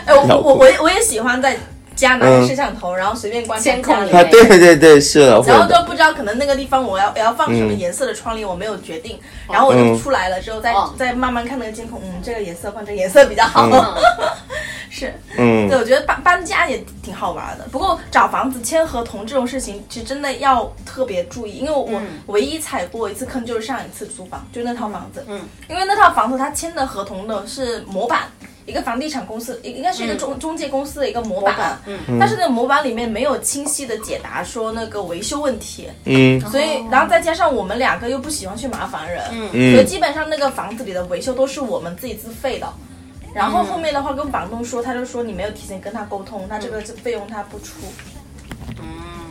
[0.05, 1.57] 哎，我我我也喜欢在
[1.95, 5.79] 家拿着摄像头，然后随便观察监控里啊，对对对，是的，然后的。
[5.79, 9.19] 都不知道，可能那个地方我要我要放什么颜色的窗帘，我没有决定。
[9.51, 13.69] 然后我就嗯出来了之后，再哦再慢慢看那个监控，嗯，这个颜色放这个颜色比较好。
[14.91, 17.67] 是，嗯对，我觉得搬搬家也挺好玩的。
[17.73, 25.25] 不过找房子签合同这种事情，其实真的要特别注意，因为我嗯唯一踩过一次坑就是上一次租房，就是那套房子。
[25.27, 28.21] 嗯，因为那套房子它签的合同的是模板。
[28.67, 32.19] 一个房地产公司，应应该是一个中、中介公司的一个模板啊，嗯。
[32.19, 36.41] 但是那个模板里面没有清晰的解答说那个维修问题，嗯。
[36.51, 42.67] 所以，然后再加上我们两个又不喜欢去麻烦人，所以嗯基本上那个房子里的维修都是我们自己自费的。
[43.35, 47.75] 然后后面的话跟房东说，他就说你没有提前跟他沟通，那这个费用他不出。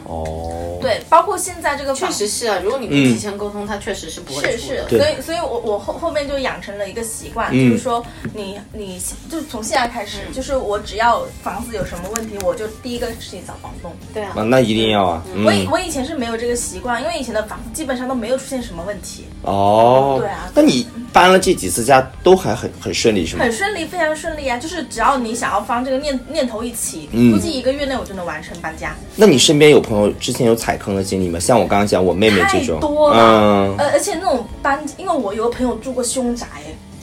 [0.06, 7.72] 哦，对，包括现在这个确实是啊，如果你不提前沟通，他确实是不会是是，所以所以我我后后面就养成了一个习惯，嗯。
[7.72, 13.92] 就是说你你就从现在开始，就是我只要房子有什么问题，我就第一个事情找房东。
[14.14, 14.34] 对啊。
[14.36, 23.52] 啊，，那一定要啊，我以嗯，我以前是没有这个习惯，因为以前的房子基本上都没有出现什么问题，哦，对啊那你搬了这几次家都还很很顺利是吗很？
[23.52, 24.58] 顺利，非常顺利啊！
[24.58, 28.96] 就是只要你想要放这个念念头一起，嗯估计一个月内我就能完成搬家。
[29.16, 31.40] 那你身边有朋友之前有踩坑的经历吗？
[31.40, 36.48] 像我刚刚讲我妹妹这种，太多了，嗯，呃，而且那种搬，因为我有个朋友住过凶宅，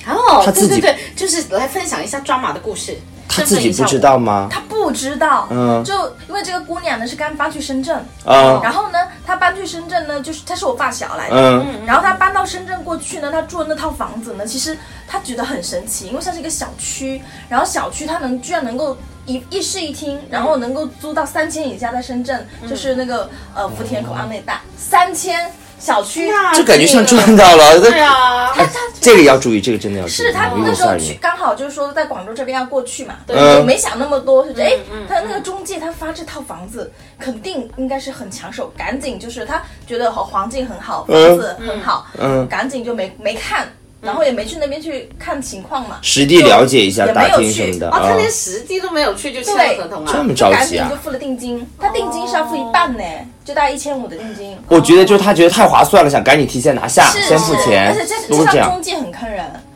[0.08, 2.96] 哦，对对对，就是来分享一下抓马的故事。
[3.30, 4.48] 她自己不知道吗？
[4.50, 5.82] 他不知道，嗯。
[5.84, 5.94] 就
[6.28, 11.86] 因为这个姑娘呢是刚搬去深圳，啊，然后呢，她搬去深圳呢，就是她是我发小来的，嗯。
[11.86, 26.30] 然后她搬到深圳过去呢，她住的那套房子呢，其实她觉得很神奇，因为像是一个小区，然后小区它能居然能够一一室一厅，然后能够租到三千以下，在深圳、就是那个呃福田口岸那一带，三千小区。
[26.54, 27.80] 就感觉像赚到了。
[27.80, 30.14] 对啊，他他这个要注意，这个真的要注意。
[30.14, 43.66] 是他那时候，去刚好就是说在广州这边要过去嘛，对，嗯我没想那么多，就觉得哎嗯嗯，他那个中介他发这套房子肯定应该是很抢手，赶紧就是他觉得好环境很好，嗯房子很好，嗯赶紧就没没看，
[44.00, 48.16] 然后也没去那边去看情况嘛，实地了解一下，也没打有去听什么的哦，他啊。
[48.16, 50.96] 连实地都没有去就签了合同这啊，么着急啊赶紧就？
[50.96, 53.04] 付了定金，他定金是要付一半呢，
[53.44, 54.56] 就大概一千五的定金。
[54.68, 58.14] 我觉得就是他觉得太划算了，想赶紧提前拿下，先付钱而且这。
[58.50, 59.29] 这样中，介很坑人，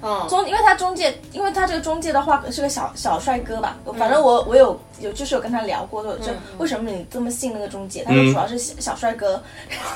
[0.06, 8.04] 嗯，中，因为他中介，因为他这个中介的话是个小小帅哥吧，反正我我有有就是有跟他聊过，就为什么你这么信那个中介？
[8.04, 8.32] 他说嗯。
[8.32, 9.42] 主要是小小帅哥，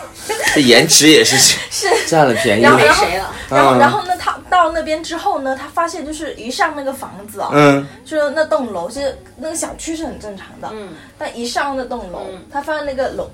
[0.55, 1.37] 这颜值也是
[1.71, 1.89] 是。
[2.07, 3.79] 占了便宜然后没谁了，然后嗯。
[3.79, 13.29] 然后呢，他到那边之后呢，他发现就是一上那个房子啊，嗯，就是那栋楼，其实那个小区是很正常的，嗯，但一上那栋楼，他发现那个楼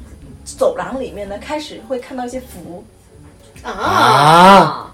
[0.44, 2.84] 走廊里面呢，开始会看到一些符，
[3.62, 4.92] 啊，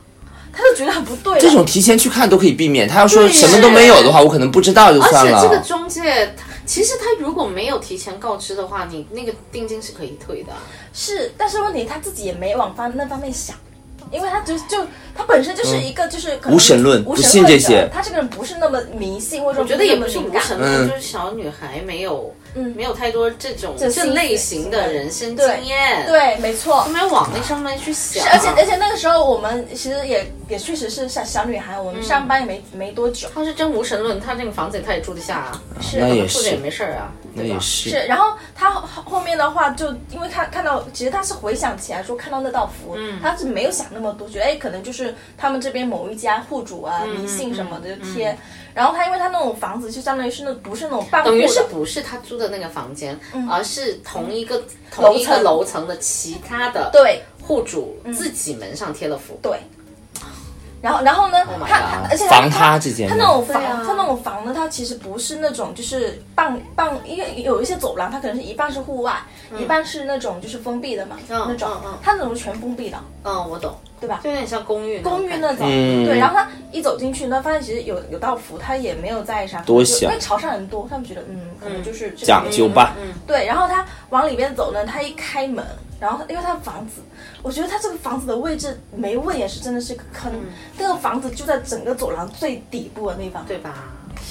[0.52, 1.38] 他就觉得很不对。
[1.40, 2.88] 这种提前去看都可以避免。
[2.88, 5.62] 他要说什么都没有的话，我可能不知道就算了而且这个。
[5.62, 6.34] 中介，
[6.66, 10.52] 其实他如果没有提前告知的话，你那个定金是可以退的。
[10.92, 13.56] 是，但是问题他自己也没往方那方面想，
[14.10, 14.84] 因为他就就
[15.14, 26.90] 他本身就是一个就是无神论无不信神论者这些他这个人不是那么迷信，或者我觉得也不是无神嗯论，就是小女孩没有，嗯没有太多这种这这类型的人生经验，，对，没错都。
[26.90, 28.24] 没有往那上面去想。
[28.26, 37.12] 而且而且那个时候我们其实也也确实是小小女孩，我们上班也没、没多久，他是真无神论，他那个房子他也住得下啊，是住着也，没事儿啊？
[37.34, 37.90] 那也是。
[37.90, 48.36] 是，然后他后后面的话就因为他看到，其实他是回想起来说看到那道符，他是没有想那么多，觉得哎可能就是他们这边某一家户主啊、迷信什么的就贴。
[48.72, 53.18] 然后他因为他那种房子就相当于是那不是那种等于是不是他租的那个房间，
[53.50, 54.62] 而是同一个
[54.92, 59.38] 同一个层楼层的其他的对户主自己门上贴了符。
[59.42, 59.60] 对。
[60.82, 61.76] 然后，然后呢他
[62.10, 69.14] 而且他防他这件他那种房，他那种房呢，它其实不是那种就是半半，因为有一些走廊，它可能是一半是户外，
[69.58, 74.18] 一半是那种就是封闭的嘛，嗯那种嗯嗯，它那种全封闭的，嗯，我懂，对吧？
[74.24, 76.06] 就有点像公寓公寓那种，嗯。
[76.06, 80.00] 对，然后他一走进去呢，发现其实有有道符，他也没有在啥，多想。
[80.00, 85.64] 就因为潮汕人多，他们觉得嗯，可能就是这个讲究吧，嗯，对，然后他往里面走呢，他一开门，
[86.00, 87.02] 然后因为他的房子，
[87.42, 90.32] 我觉得他这个房子的位置没问也是真的是个坑，
[90.78, 93.84] 那个房子就在整个走廊最底部的地方，对吧？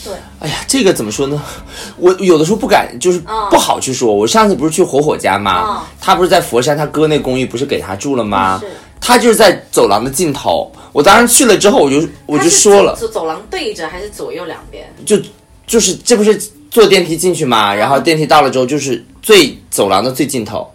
[0.03, 1.41] 对，哎呀，这个怎么说呢？
[1.97, 4.13] 我有的时候不敢，就是不好去说。
[4.13, 5.88] 我上次不是去火火家吗嗯？
[5.99, 8.62] 他不是在佛山，他哥那公寓不是给他住了吗
[9.01, 9.07] 是？
[9.07, 10.71] 他就是在走廊的尽头。
[10.91, 14.91] 我当时去了之后，我就我就说了，走走廊对着还是左右两边？
[15.05, 15.17] 就
[15.65, 16.35] 就是这不是
[16.71, 17.73] 坐电梯进去嘛？
[17.73, 20.67] 然后电梯到了之后，就是最走廊的最尽头，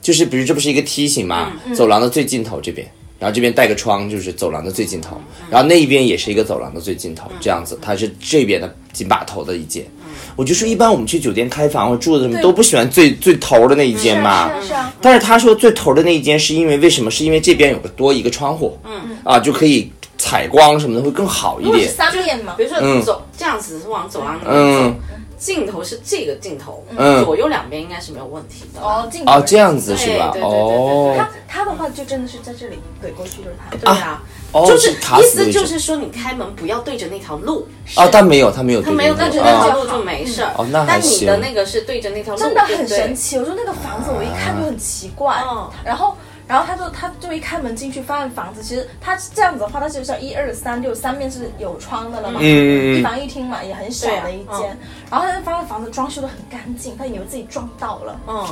[0.00, 1.52] 就是比如这不是一个梯形嘛？
[1.74, 2.86] 走廊的最尽头这边。
[3.18, 9.84] 然后这边带个窗，就是走廊的最尽头，然后那一边也是一个走廊的最尽头，这样子，它是这边的紧把头的一间。
[10.36, 14.48] 我就说，一般我们去酒店开房或者住的什么都不喜欢最最头的那一间嘛。
[14.48, 17.10] 是啊是啊，但是他说最头的那一间是因为为什么？
[17.10, 19.16] 是因为这边有个多一个窗户，嗯。
[19.24, 21.88] 啊，就可以采光什么的会更好一点。
[21.88, 22.54] 三面嘛。
[22.56, 23.02] 比，如说嗯。
[23.02, 24.92] 走这样子是往走廊里面嗯。
[24.92, 25.00] 走，
[25.40, 28.80] 尽头是这个镜头，嗯左右两边应该是没有问题的。
[28.80, 30.30] 哦，镜头哦，这样子是吧？
[30.34, 34.22] 对对对对对哦他他的话就真的是在这里怼过去就是他，对啊，
[34.52, 40.52] 哦，就是意思就是说你开门不要对着那条路，哦，但没有，他没有对他没有对着那条路就没事儿。
[40.58, 43.38] 哦那还但你的那个是对着那条路，真的很神奇。
[43.38, 46.14] 我说那个房子我一看就很奇怪，嗯然后。
[46.50, 54.76] 然后他就他就一开门进去，发现房子其实他这样子的话，他就像一二三六三面是有窗的了嘛，一房一厅嘛，也很小的一间。
[55.08, 58.44] 然后他就发现房子装修的很干净，他以为自己撞到了，嗯，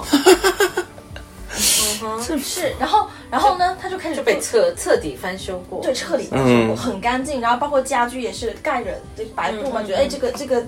[2.05, 2.73] 嗯哼，是。
[2.79, 5.83] 然后然后呢，他就开始就被彻彻底翻修过。
[5.83, 7.41] 对，彻底翻嗯修过，很干净。
[7.41, 10.65] 然后包括家居也是盖着这白布嘛，嗯觉得哎，这个这个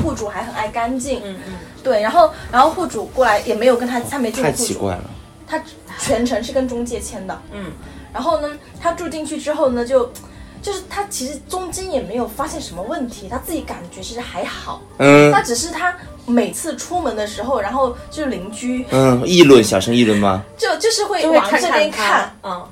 [0.00, 1.18] 户主还很爱干净。
[1.24, 5.10] 嗯嗯，对，然后然后户主过来也没有跟他，他没见太过户主，奇怪了。
[5.48, 5.62] 他
[5.98, 7.40] 全程是跟中介签的。
[7.52, 7.72] 嗯，
[8.12, 10.12] 然后呢，他住进去之后呢，就
[10.60, 14.82] 就是他其实中间也没有发现什么问题，他自己感觉其实还好。
[14.98, 15.94] 嗯那只是他
[16.26, 20.42] 每次出门的时候，然后就是邻居嗯，议论小声议论吗？
[20.58, 22.68] 就就是会往这边看嗯，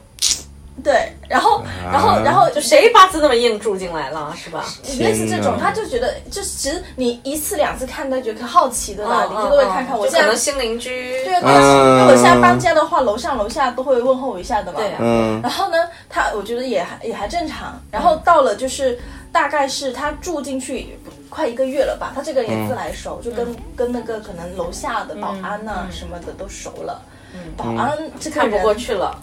[0.85, 4.65] 对，然后然后然后就就谁八字那么硬住进来了，是吧？
[4.99, 9.99] 类似这种，他就觉得，就其实你一次两次看，他觉得可好奇的啦，嗯邻居都会看看。
[9.99, 14.79] 我现在就可能新邻居，对啊，嗯因为我现在搬家的话，楼上楼下都会问候一下的嘛。
[14.79, 14.93] 对
[15.43, 15.77] 然后呢，
[16.09, 17.81] 他我觉得也还也还正常。
[17.91, 18.99] 然后到了就是
[19.33, 20.99] 大概是他住进去
[21.31, 27.01] 快一个月了吧，他这个人也自来熟，就跟跟那个可能楼下的保安呐、什么的都熟了。
[27.57, 29.19] 保安这个看不过去了。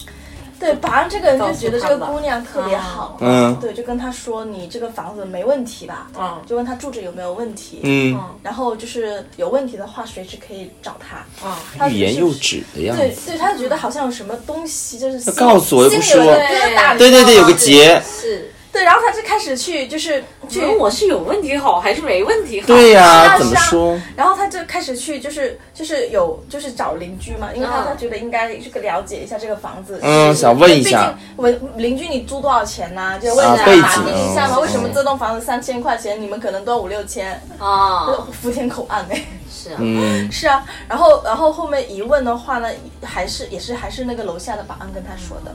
[0.64, 13.02] 对，保安这个人就觉得这个姑娘特别好，嗯对，就跟他说你这个房子没问题吧，嗯就问他住着有没有问题，嗯，然后就是有问题的话随时可以找他，嗯，他欲言又止的样子。
[13.02, 17.54] 对对，他觉得好像有什么东西就是心告诉我又不说心里有个疙瘩，对对对，有个。
[17.54, 18.00] 结。
[18.04, 18.52] 是。
[18.74, 22.66] 对，然后他就开始去就是去觉得我是有问题好还是没问题好？
[22.66, 24.00] 对呀、是啊怎么说？
[24.16, 42.68] 然后他就开始去，就是就是有就是找邻居嘛，因为他、嗯他觉得应该这个了解一下这个房子，是嗯想问一下，毕竟我邻居你租多少钱呐、就问打听一下嘛，嗯为什么这栋房子三千块钱，你们可能都要五六千，啊，福田口岸哎、是啊，嗯， 是啊，然后然后后面一问的话呢，
[43.04, 45.54] 还是也是还是那个楼下的保安跟他说的，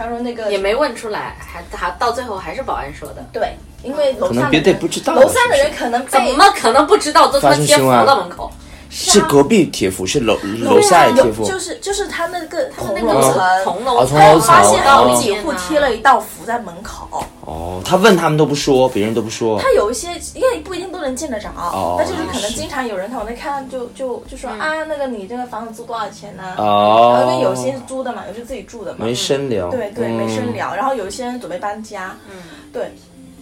[0.00, 3.22] 他说那个也没问出来，还还到最后还是保安说的。
[3.30, 7.30] 对，因为楼可能别的上的人不知道楼上的人可能怎么可能不知道？
[7.30, 8.50] 都他妈贴符发生新闻到门口，
[8.90, 11.44] 是隔壁铁符，是楼楼下也贴符。
[11.44, 15.38] 有就是就是他那个同那个楼层，同楼层发现好几哦。
[15.42, 17.24] 户贴了一道符在门口。
[17.42, 19.60] 哦，他问他们都不说，别人都不说。
[19.60, 21.96] 他有一些，因为不一定都能见得着，哦。
[21.98, 29.70] 但就是可能经常有人往那看，就就就说、嗯啊，那个你这个房子租多少钱呢、哦，然后因为有些是租的嘛，有些自己住的嘛，没深聊。
[29.70, 30.12] 对对，嗯。
[30.16, 30.52] 没深。
[30.52, 30.74] 聊。
[30.74, 32.36] 然后有一些人准备搬家，嗯。
[32.72, 32.92] 对，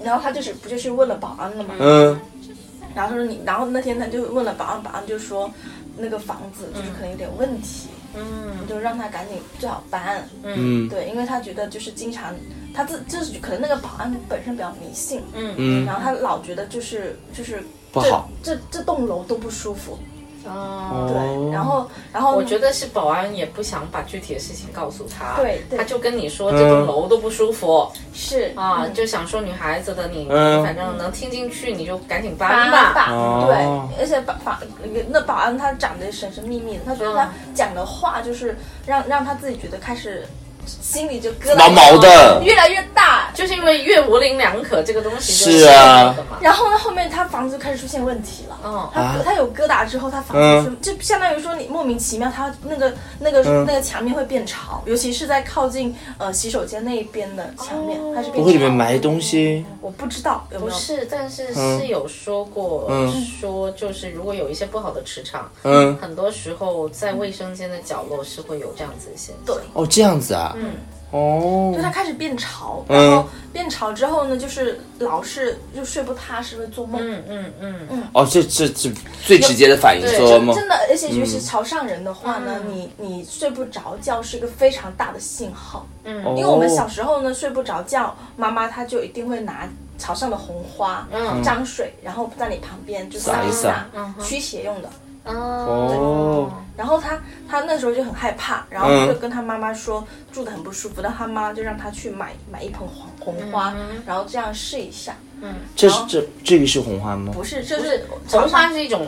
[0.02, 2.18] 然后他就是不就是问了保安了嘛，嗯
[2.94, 5.50] 然后他说你，然后那天他就问了保安，保安就说
[5.96, 8.66] 那个房子就是可能有点问题，嗯。
[8.68, 10.28] 就让他赶紧最好搬。
[10.42, 10.88] 嗯。
[10.88, 12.34] 对，因为他觉得就是经常，
[12.74, 15.54] 他自就是可能那个保安本身比较迷信，嗯。
[15.56, 15.86] 嗯。
[15.86, 18.28] 然后他老觉得就是就是这不好。
[18.42, 19.98] 这这栋楼都不舒服，
[20.46, 21.06] 哦。
[21.08, 25.78] 对，然后然后我觉得是保安也不想把具体的事情告诉他，对对。
[25.78, 28.52] 他就跟你说这栋楼都不舒服是。
[28.54, 28.94] 啊，嗯。
[28.94, 30.62] 就想说女孩子的你，嗯。
[30.62, 32.92] 反正能听进去你就赶紧搬搬吧。
[32.94, 33.44] 吧，哦。
[33.46, 34.56] 对，而且保保
[35.08, 40.26] 那保安他长得神神秘秘的，他觉得他嗯讲的话就是让让他自己觉得开始
[40.82, 46.14] 心里就疙瘩毛毛的越来越大，就是因为越模棱两可这个东西就是是啊。
[46.40, 48.58] 然后呢，后面他房子就开始出现问题了。
[48.64, 58.30] 嗯他、啊他有疙瘩之后，他房子就、就相当于说你莫名其妙，他那个那个、嗯那个墙面会变潮，尤其是在靠近呃洗手间那一边的墙面，哦它是。
[58.30, 59.64] 不会里面埋东西？
[59.80, 60.72] 我不知道有没有。
[60.72, 69.44] 不是，但是嗯是有说过，嗯说就是如果有一些不好的磁场，嗯，很多时候在卫生间的角落是会有这样子的现象。
[69.46, 70.54] 对，哦，这样子啊。
[70.58, 70.70] 嗯。
[71.10, 71.72] 哦。
[71.74, 72.96] 就，它开始变潮，嗯。
[72.96, 77.00] 然后变潮之后呢，就是老是就睡不踏实，会做梦。
[77.02, 77.74] 嗯嗯嗯。
[77.90, 78.02] 嗯。
[78.12, 78.90] 哦，这这这
[79.24, 80.54] 最直接的反应，对做梦。
[80.54, 82.70] 真的，而且尤其是潮汕人的话呢，嗯。
[82.70, 85.86] 你你睡不着觉是一个非常大的信号。
[86.04, 86.24] 嗯。
[86.24, 86.34] 哦。
[86.36, 89.68] 因为我们小时候呢睡不着觉，妈妈她就一定会拿
[89.98, 91.42] 潮汕的红花、嗯。
[91.42, 93.68] 沾水，然后在你旁边就撒一撒。
[93.68, 94.90] 撒嗯驱邪用的。
[95.28, 103.74] 哦哦，然后他他那时候就很害怕，然后就跟他妈妈说住的很不舒服，但他妈就让他去买买一盆红红花，
[104.06, 105.14] 然后这样试一下。
[105.40, 107.32] 嗯这是这这个是红花吗？
[107.32, 109.06] 不是，就是是红花是一种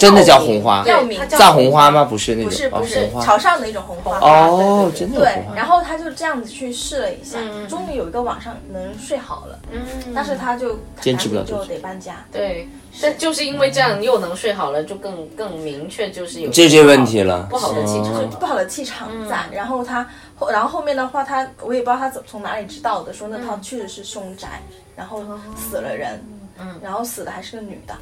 [0.00, 0.82] 真的叫红花？
[0.86, 2.04] 药名藏红花吗？
[2.04, 4.18] 不是那种，不是不是哦红花潮汕的一种红花。
[4.18, 5.54] 哦，真的有对红，花。
[5.54, 9.80] 然后他就这样子去试了一下，嗯终于有一个晚上能睡好了，嗯，
[10.14, 12.24] 但是他就坚持不了就得搬家。
[12.32, 12.66] 对，
[13.02, 18.30] 但就是因为这样又能睡好了，就更更明确就是有这些问题了不好的气就场。
[18.30, 19.36] 不好的气场在。
[19.50, 20.06] 嗯然后他
[20.38, 24.62] 后，然后后面的话，他我也不知道他怎从哪里知道的，说那套确实是凶宅，
[24.96, 25.22] 然后
[25.56, 26.18] 死了人，
[26.58, 27.94] 嗯然后死的还是个女的，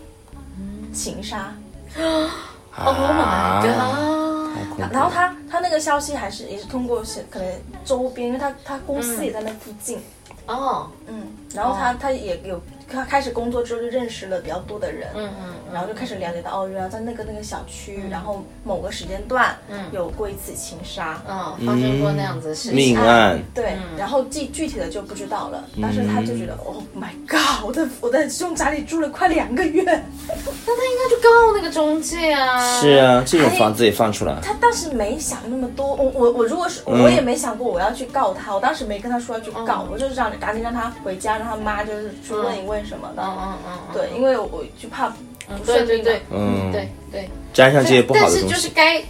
[0.93, 1.53] 情杀。
[1.97, 4.93] Oh my 啊 god！
[4.93, 7.53] 然后他他那个消息还是也是通过是可能
[7.85, 10.01] 周边，因为他他公司也在那附近，
[10.47, 19.79] 哦，嗯，然后他他也有他开始工作之后就认识了比较多的人，嗯嗯然后就开始了解到，哦，原来在那个那个小区，然后某个时间段，嗯。
[19.93, 22.75] 有过一次情杀，嗯，发生过那样子的事情。
[22.75, 23.97] 命案，对，嗯。
[23.97, 32.81] 然后具具体的就不知道了，但是他就觉得、Oh my God，我在我在凶宅里住了快两个月，那他应该去告那个中介啊。
[32.81, 34.39] 是啊，这种房子也放出来。
[34.43, 37.03] 他当时没想那么多，我我我如果是、嗯。
[37.03, 45.13] 我也没想过我要去告他，我当时没跟他说要去告，我就是让赶紧让他回家，让他妈就是去问一问什么的，嗯嗯嗯嗯，对，因为我就怕
[45.57, 46.05] 不对顺利嘛。
[46.05, 47.31] 对对，嗯，对对。
[47.53, 48.55] 沾上这些不好但是的东西。
[48.55, 49.03] 就是该，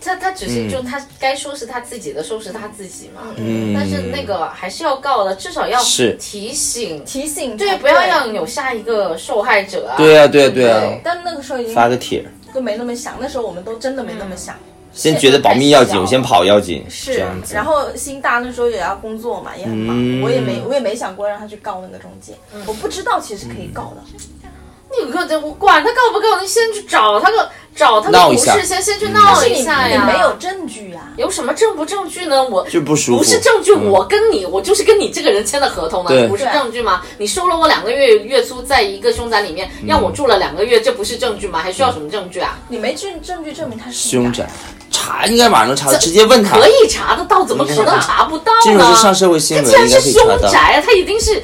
[0.00, 0.68] 他他只是嗯。
[0.70, 3.22] 就他该收拾他自己的，收拾他自己嘛。
[3.36, 6.14] 嗯，但是那个还是要告的，至少要是。
[6.20, 9.96] 提醒，提醒对，不要让有下一个受害者啊。
[9.96, 14.56] 对啊，对啊，对啊，但那个时候已经发个帖，都没那么想，那时候我们都真的没那么想。
[14.90, 17.54] 先觉得保密要紧，我先跑要紧，是这样，子。
[17.54, 20.22] 然后心大那时候也要工作嘛，也很忙，嗯。
[20.22, 22.32] 我也没我也没想过让他去告那个中介，
[22.66, 24.02] 我不知道其实可以告的，
[24.96, 30.04] 你可我管他告不告，你先去找他个找他个闹一下同事先先去闹一下呀。
[30.06, 32.42] 你没有证据呀、有什么证不证据呢？
[32.42, 37.02] 我就不舒服不是证据，嗯我跟你，我就是跟你这个人签的合同对呢，不是证据吗？
[37.18, 41.58] 你收了我两个月月租，在一个凶宅里面让我住了两个月，这不是证据吗？
[41.58, 42.58] 还需要什么证据啊？
[42.68, 44.48] 你没证证据证明他是凶宅
[44.90, 46.58] 查应该马上能查到，直接问他。
[46.58, 48.94] 可以查得到，怎么可能查不到这种呢？
[48.94, 50.26] 是上社会新他闻，既然是凶。
[50.50, 51.42] 宅，他一定是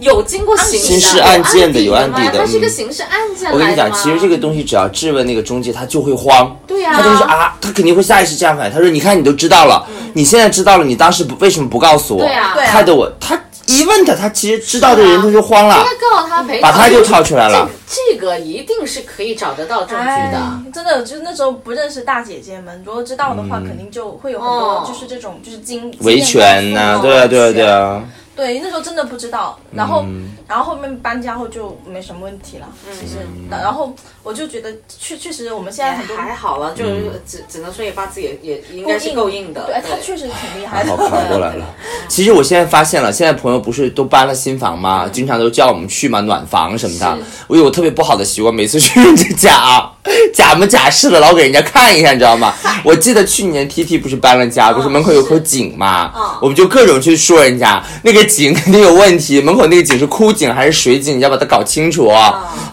[0.00, 6.56] 有经过刑刑事案件的有有案底的嘛它是一个嗯刑事案件我跟你讲，其实这个东西只要质问那个中介，他就会慌。
[6.66, 8.72] 对呀他就是啊，他肯定会下意识这样反应。
[8.72, 12.24] 他说：“你看，你都知道了，你现在知道了，你当时不为什么不告诉我？
[12.24, 13.10] 对啊害得我。
[13.20, 17.68] 他一问他，他其实知道的人他就慌了应，该告他赔，把他就套出来了。
[17.88, 28.02] 这这个一定是可以找得到证据的哎。，真的，就是那时候不认识大姐姐们，如果知道的话，肯定就会有很多哦就是这种就是经维权呐、呐、对啊，对啊，对啊。
[28.36, 30.30] 对，那时候真的不知道，然后、嗯。
[30.46, 33.16] 然后后面搬家后就没什么问题了，其实，
[33.50, 39.64] 然后我就觉得确确实我们现在很多还好了，就是只只能说也八字也也应该是够硬的。
[39.64, 41.64] 对他确实挺厉害的，好扛过来了。
[42.08, 45.08] 其实我现在发现了，现在朋友不是都搬了新房吗？
[45.10, 47.18] 经常都叫我们去嘛，暖房什么的。
[47.46, 49.90] 我有特别不好的习惯，每次去人家家，
[50.34, 52.52] 假模假式的老给人家看一下，你知道吗？
[52.84, 62.10] 我记得去年 T T 不是搬了家，不是门口有口井嘛，我们就各种去说人家那个井肯定有问题，门口那个井是枯井还是水井，你要把它搞清楚。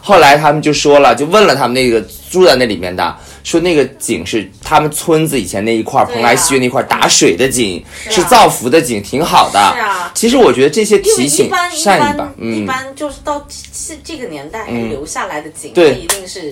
[0.01, 3.15] 后来他们就说了，就问了他们那个住在那里面的。
[3.43, 9.59] 说那个井是他们村子以前那一块蓬莱戏院那块打水的井，是造福的井，挺好的。
[9.75, 10.11] 是啊。
[10.13, 13.45] 其实我觉得这些提醒般善意吧，嗯，一般就是到
[13.87, 16.51] 这这个年代还留下来的井，一定是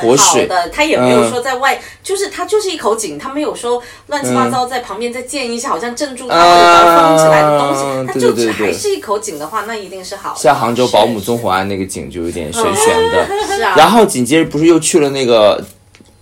[0.00, 0.42] 活水。
[0.42, 0.68] 好的。
[0.70, 1.30] 它也没有嗯。
[1.30, 8.66] 说在外，就是它就是一口井，它没有说乱七八糟在旁边再建一些好像镇住它或者把它封起来的东西，嗯它就对对对。
[8.66, 10.38] 还是一口井的话，那一定是好的。
[10.40, 13.26] 像杭州保姆纵火案那个井就有点悬悬的。
[13.56, 15.62] 是啊，然后紧接着不是又去了那个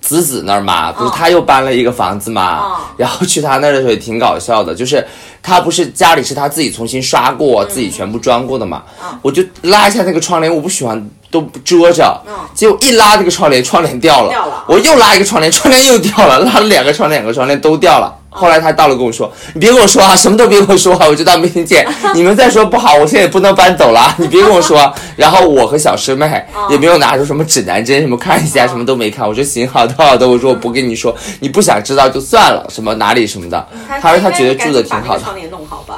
[0.09, 0.91] 子子那儿嘛？
[0.91, 2.63] 不是他又搬了一个房子嘛？
[2.65, 5.07] 嗯然后去他那儿的时候也挺搞笑的，就是
[5.43, 8.83] 他不是家里是他自己重新刷过，嗯自己全部装过的嘛？
[9.21, 12.21] 我就拉一下那个窗帘，我不喜欢都遮着，
[12.55, 18.18] 结果一拉这个窗帘，窗帘掉了，嗯掉了我又拉一个窗帘，窗帘又掉了，拉了两个窗帘，两个窗帘都掉了。
[18.31, 21.87] 后来他到了跟我说：“你别跟我说啊，什么都别跟我说啊，我就当没听见。
[22.14, 24.93] 你们再说不好，我现在也不能搬走了，你别跟我说。
[25.16, 26.31] ”然后我和小师妹
[26.70, 29.26] 也没有拿出什么指南针，什么看一下，什么都没看。
[29.26, 33.66] 我说行，好的好的，我说我不跟你说，你不想知道就算了，什么哪里什么的。
[34.01, 35.24] 他说他觉得住的挺好的。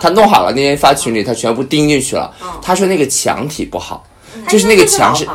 [0.01, 2.31] 他弄好了，那天发群里他全部钉进去了。
[2.63, 4.03] 他说那个墙体不好，
[4.49, 5.27] 就是那个墙是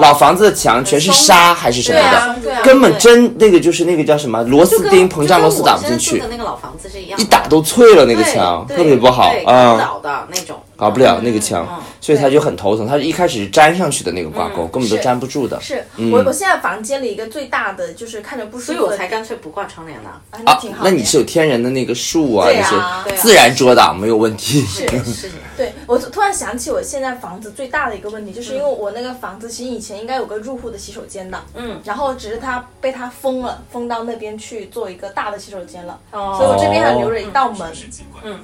[0.00, 6.20] 老房子的墙全是沙还是什么的，根本真那个就是那个叫什么螺丝钉膨胀螺丝打不进去一
[7.08, 10.56] 样，一打都脆了那个墙，特别不好对搞不啊，倒的那种。
[10.80, 12.86] 搞不了那个墙嗯，所以他就很头疼。
[12.86, 15.60] 他一开始是粘上去的那个挂钩，根本都粘不住的。
[15.60, 20.08] 是嗯我我现在房间里一个最大的就是看着不舒服，所以我才干脆不挂窗帘呢。
[20.30, 20.90] 啊那啊挺好，的。
[20.90, 24.62] 那你是有天然的那个树啊，那些自然遮挡没有问题。
[24.62, 37.70] 是是， 对我突然想起我现在房子最大的一个问题，就是因为我那个房子其实以前应该有个入户的洗手间的，嗯，然后只是它被它封了，封到那边去做一个大的洗手间了，哦所以我这边还留着一道门，
[38.24, 38.38] 嗯，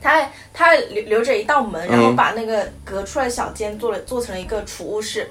[0.00, 2.16] 它还它还留留着一道门，然后嗯。
[2.16, 5.30] 把那个隔出来的小间做了做成了一个储物室，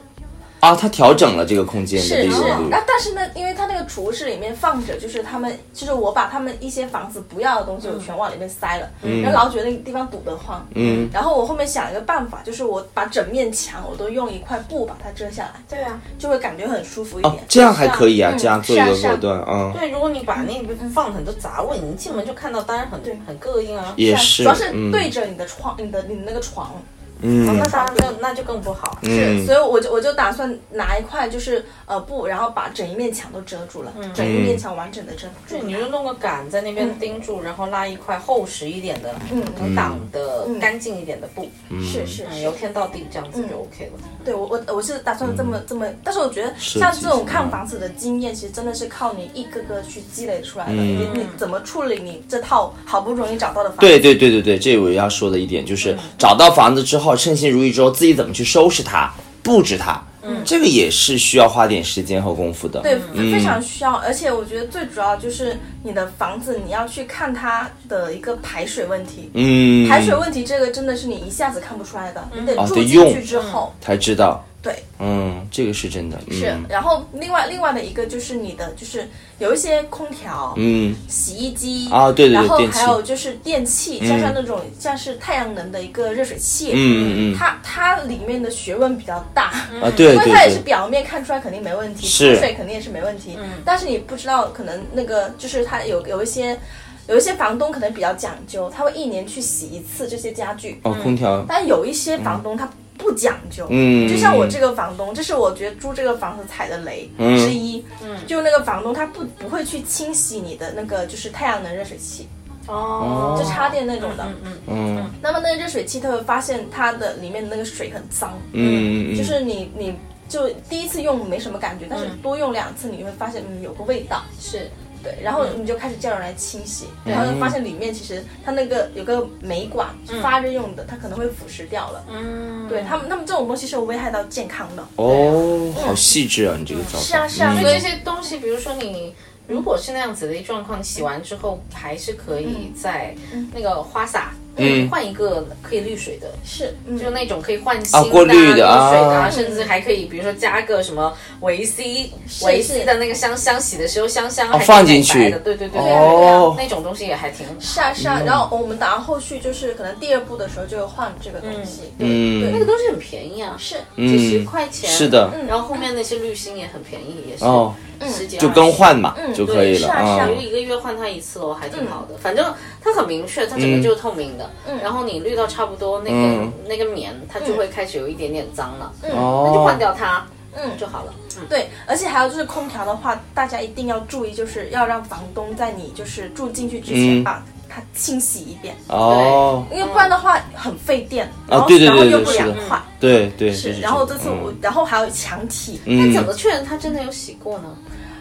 [0.67, 2.83] 啊，他调整了这个空间的是是利用，率那。
[2.85, 23.93] 但是呢，因为他那个储物室里面放着，就是他们，就是我把他们一些房子不要的东西，我全往里面塞了，嗯然后老觉得那个地方堵得慌，嗯，然后我后面想了一个办法，就是我把整面墙我都用一块布把它遮下来，对啊，就会感觉很舒服一哦点。，这样还可以啊，嗯这样做一个是啊手段啊，对，如果你把那边放很多杂物，你一进门就看到，当然很很膈应啊。
[23.95, 26.81] 也是，啊主要是嗯对着你的窗，你的你的那个床，
[27.21, 27.45] 嗯。
[27.45, 28.97] 那当然就那就更不好。
[29.03, 35.33] 是，嗯所以我就我就打算拿一块就是呃布，然后把整一面墙都遮住了，整一面墙完整的遮住。
[35.49, 35.61] 对，。
[35.61, 39.43] 你就弄个杆在那边钉住，然后拉一块厚实一点的、嗯。
[39.59, 41.49] 能挡的、干净一点的布，
[41.81, 42.23] 是是是。
[42.31, 43.99] 嗯由，天到地这样子就 OK 了。
[44.23, 50.73] 对我我我是打算这么这么，但是我觉得像这种看房子的经验，其实真的是靠你一个个去积累出来的。
[50.73, 50.97] 嗯。
[50.97, 53.81] 你你怎么处理你这套好不容易找到的房子？
[53.81, 59.11] 对对对对对，这我要说的一点就是，找到房子之后，称心如意之后，自己怎么去收拾它、
[59.43, 62.81] 布置它，嗯，这个也是需要花点时间和功夫的。
[62.81, 69.29] 对，嗯非常需要，而且我觉得最主要就是你的房子，你要去看它的一个排水问题。
[69.33, 74.43] 嗯，排水问题这个真的是你一下子看不出来的，你得哦住进去之后，才知道。
[74.67, 76.47] 对，嗯，这个是真的，是。
[76.47, 79.07] 嗯然后另外另外的一个就是你的就是
[79.39, 80.93] 有一些空调，嗯。
[81.07, 87.37] 洗衣机啊对对对然后还有就是电器，加上那种像是太阳能的一个热水器，嗯嗯嗯。
[87.37, 89.51] 它它里面的学问比较大，
[89.81, 92.33] 啊，对对因为它也是，表面看出来肯定没问题，是。
[92.33, 96.59] 出水肯定也是没问题，但是你不知道可能那个就是它有有一些
[97.07, 107.37] 有一些房东可能比较讲究，他会一年去洗一次这些家具，哦，空调，但有一些房东他不讲究，嗯就像我这个房东，这是我觉得租这个房子踩的雷嗯。
[107.37, 112.27] 之一，嗯，就那个房东他不不会去清洗你的那个就是太阳能热水器，
[112.67, 113.37] 哦。
[113.39, 119.95] 就插电那种的，嗯嗯那么那个热水器他会发现它的里面的那个水很脏，嗯嗯，就是你你
[120.27, 124.69] 就第一次用没什么感觉，但是多用两次你会发现嗯有个味道，是
[125.03, 132.03] 对，然后你就开始叫人来清洗，然后就发现里面其实它那个有个煤管是发热用的，它可能会腐蚀掉了。
[132.09, 134.85] 嗯，对他们，那么这种东西是有危害到健康的。
[134.95, 137.61] 哦，好细致啊，你这个造法，是啊是啊嗯。
[137.61, 139.15] 所以这些东西，比如说你
[139.47, 143.15] 如果是那样子的一状况，洗完之后还是可以在
[143.53, 144.33] 那个花洒。
[144.57, 144.89] 嗯。
[144.89, 146.97] 换一个可以滤水的，是，嗯。
[146.97, 149.29] 就那种可以换新啊的、过滤的滤水的啊。
[149.29, 152.11] 甚至还可以，比如说加个什么维 C
[152.43, 157.53] 维 C 的那个香香，洗的时候香香放进去美白的，对对对对哦对，那种东西也还挺好。
[157.59, 161.81] 是啊是啊，然后我们打算后续就是可能第二步的时候就会换这个东西。
[161.99, 162.41] 嗯。
[162.41, 164.89] 对那个东西很便宜啊，是，几十块钱。
[164.89, 167.45] 是的，然后后面那些滤芯也很便宜，也是。
[167.45, 167.73] 哦，
[168.05, 170.15] 十几就更换嘛就可以了是啊是啊。
[170.15, 172.17] 比啊如一个月换它一次喽，还挺好的。
[172.17, 174.49] 反正它很明确，它整个就是透明的。
[174.83, 176.51] 然后你滤到差不多那个嗯。
[176.67, 179.09] 那个棉，它就会开始有一点点脏了，嗯。
[179.11, 179.63] 那就哦。
[179.63, 180.77] 换，掉它，嗯。
[180.77, 181.13] 就好了。
[181.37, 187.23] 嗯，对，而且还有就是空调的话，大家一定要注意，就是要让房东在你就是住进去之前嗯。
[187.23, 192.81] 把它清洗一遍，哦，因为不然的话很费电，然后对对然后又不凉快。
[192.99, 197.77] 对对，是，然后这次我，然后还有墙体，那怎么确认它真的有洗过呢？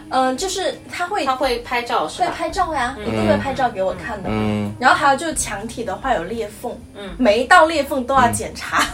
[0.09, 2.35] 嗯，就是他会他会拍照是会吧？
[2.37, 4.29] 拍照呀，一定会拍照给我看的。
[4.31, 4.71] 嗯。
[4.79, 8.85] 然后还有就是墙体的话有裂缝，嗯，每一道裂缝都要检查，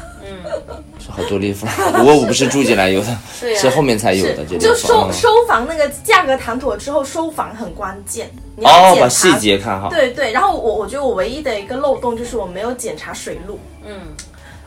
[0.98, 3.16] 是好多裂缝，不过我不是住进来有的，
[3.56, 9.02] 是后面才有的就收收房那个价格谈妥之后，收房很关键，你要哦，检查。
[9.02, 9.90] 把细节看好。
[9.92, 13.94] 对对，然后我我觉得我唯一的一个漏洞就是我没有检查水路，嗯，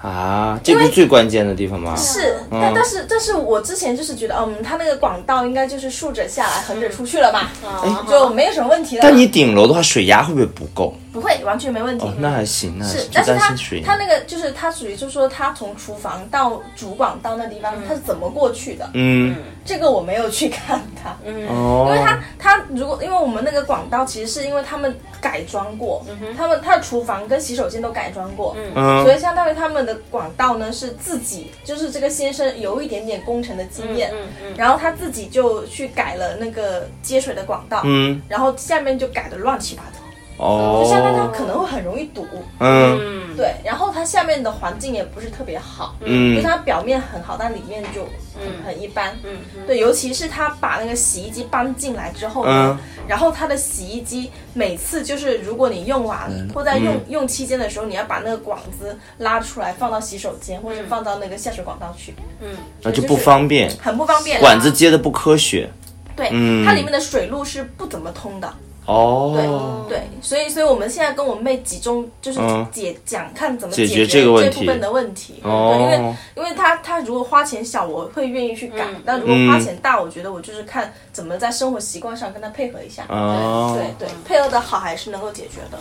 [0.02, 1.96] 啊，这不是最关键的地方吗？
[1.96, 9.02] 是，但但是但是我之前就是觉得，嗯，它那个管道应该就是竖着下来，横着出去了嘛，哦就没有什么问题了。
[9.02, 10.94] 但你顶楼的话，水压会不会不够？
[11.16, 12.06] 不会完全没问题。
[12.06, 13.82] 哦，那还行，那还是但是它担心水。
[13.82, 18.90] 它那个就是他属于就是说他从厨房到主管到那地方，他是怎么过去的？
[18.92, 19.34] 嗯。
[19.64, 20.80] 这个我没有去看。
[21.02, 26.04] 他，嗯，因为哦，它它如果因为我们那个管道其实是因为他们改装过，
[26.36, 29.02] 他们他的厨房跟洗手间都改装过，嗯。
[29.02, 38.22] 所以相当于他们的管道呢是自己就是这个先生有一点点工程的经验，嗯嗯然后他自己就去改了那个接水的管道，嗯。
[38.28, 39.98] 然后下面就改的乱七八糟，
[40.38, 42.26] 哦，就相当于它可能会很容易堵。
[42.58, 42.98] 嗯。
[43.00, 48.02] 嗯，对，然后它下面的环境也不是特别好，就嗯是它表面很好，但里面就
[48.34, 49.14] 很、很一般。
[49.24, 52.68] 嗯对，尤其是它把那个洗衣机搬进来之后嗯。
[52.68, 62.48] 呢，然后它的洗衣机每次就是如果你用完、或在用、用期间的时候，你要把那个管子拉出来放到洗手间或者放到那个下水管道去，嗯。
[62.82, 64.40] 那就不方便，很不方便。
[64.40, 65.68] 管子接的不科学。
[66.14, 66.64] 对，嗯。
[66.64, 68.54] 它里面的水路是不怎么通的。
[68.86, 75.34] 哦，对对，所以所以我们现在跟我妹集中就是嗯解讲看怎么解决决这这个问题部分的问题。
[75.42, 83.04] 哦对，因为因为他他如果花钱小，我会愿意去改；但如果花钱大，我觉得我就是看怎么在生活习惯上跟他配合一下。
[83.08, 85.78] 哦，对对，配合的好还是能够解决的。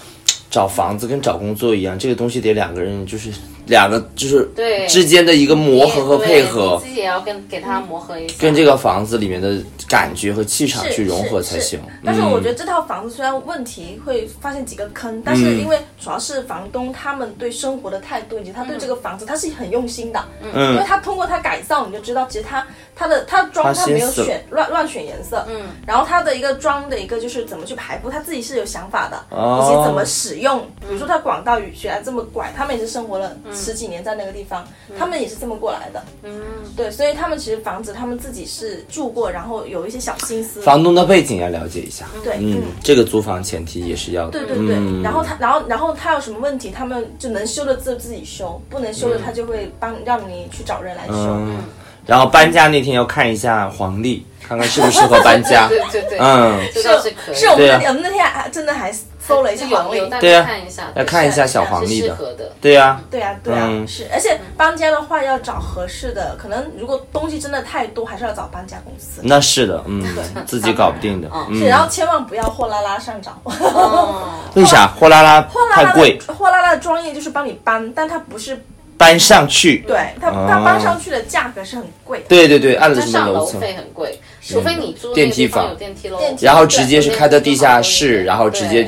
[0.49, 3.29] 找房子跟找工作一样，这个东西得两个人就是
[3.67, 8.35] 两个就是对之间的一个磨合和配合，自己也要跟给它磨合一下。
[8.39, 9.57] 跟这个房子里面的
[9.87, 11.79] 感觉和气场去融合是是才行。
[12.03, 36.41] 但是我觉得，这套房子虽然问题会发现几个坑，但是因为主要是房东他们对生活的态度以及他对这个房子他是很用心的，嗯因为嗯，他通过他改造，你就知道其实他他的他装他他没有选乱乱选颜色，嗯，然后他的一个装的一个就是怎么去排布，他自己是有想法的，哦以及怎么使用，比如说他广道原来这么拐，他们也是生活了十几年在那个地方，他们也是这么过来的，嗯，
[36.75, 42.05] 对，所以他们其实房子他们自己是住过，然后有一些小心思，房东的背景要了解一下。
[42.23, 44.31] 对，嗯，这个租房前提也是要的。
[44.31, 45.01] 对对对，嗯。
[45.01, 51.13] 然后他，然后然后他有什么问题，他们就能修的自自己修，不能修的他就会帮让你去找人来修。
[51.13, 51.63] 嗯，
[52.05, 55.67] 然后搬家那天要看一下黄历，看看适不适合搬家。
[55.69, 57.35] 对对对对，嗯，这倒是可以。
[57.35, 58.91] 是我们那天、我们那天还真的还
[59.27, 62.15] 搜了一下黄历有，大对啊概看一下，要看一下小黄历的。
[62.61, 63.87] 对呀、对呀，对啊，嗯。
[63.87, 69.21] 是，而且搬家的话要找合适的，可能如果东西真的太多，还是要找搬家公司。
[69.23, 70.03] 那是的，嗯，
[70.45, 73.39] 自己搞不定的，是，嗯，然后千万不要货拉拉上找。
[73.43, 74.87] 哦， 为啥？
[74.87, 78.63] 货拉拉货拉拉太贵，货拉拉的专业就是帮你搬，但它不是
[78.97, 82.25] 搬上去，对它它搬上去的价格是很贵的。
[82.29, 83.59] 对对对，按了什么楼层？
[83.59, 86.19] 费很贵，除非你租那电梯个地方房有电梯楼。
[86.41, 88.87] 然后直接是开到地下室，然后直接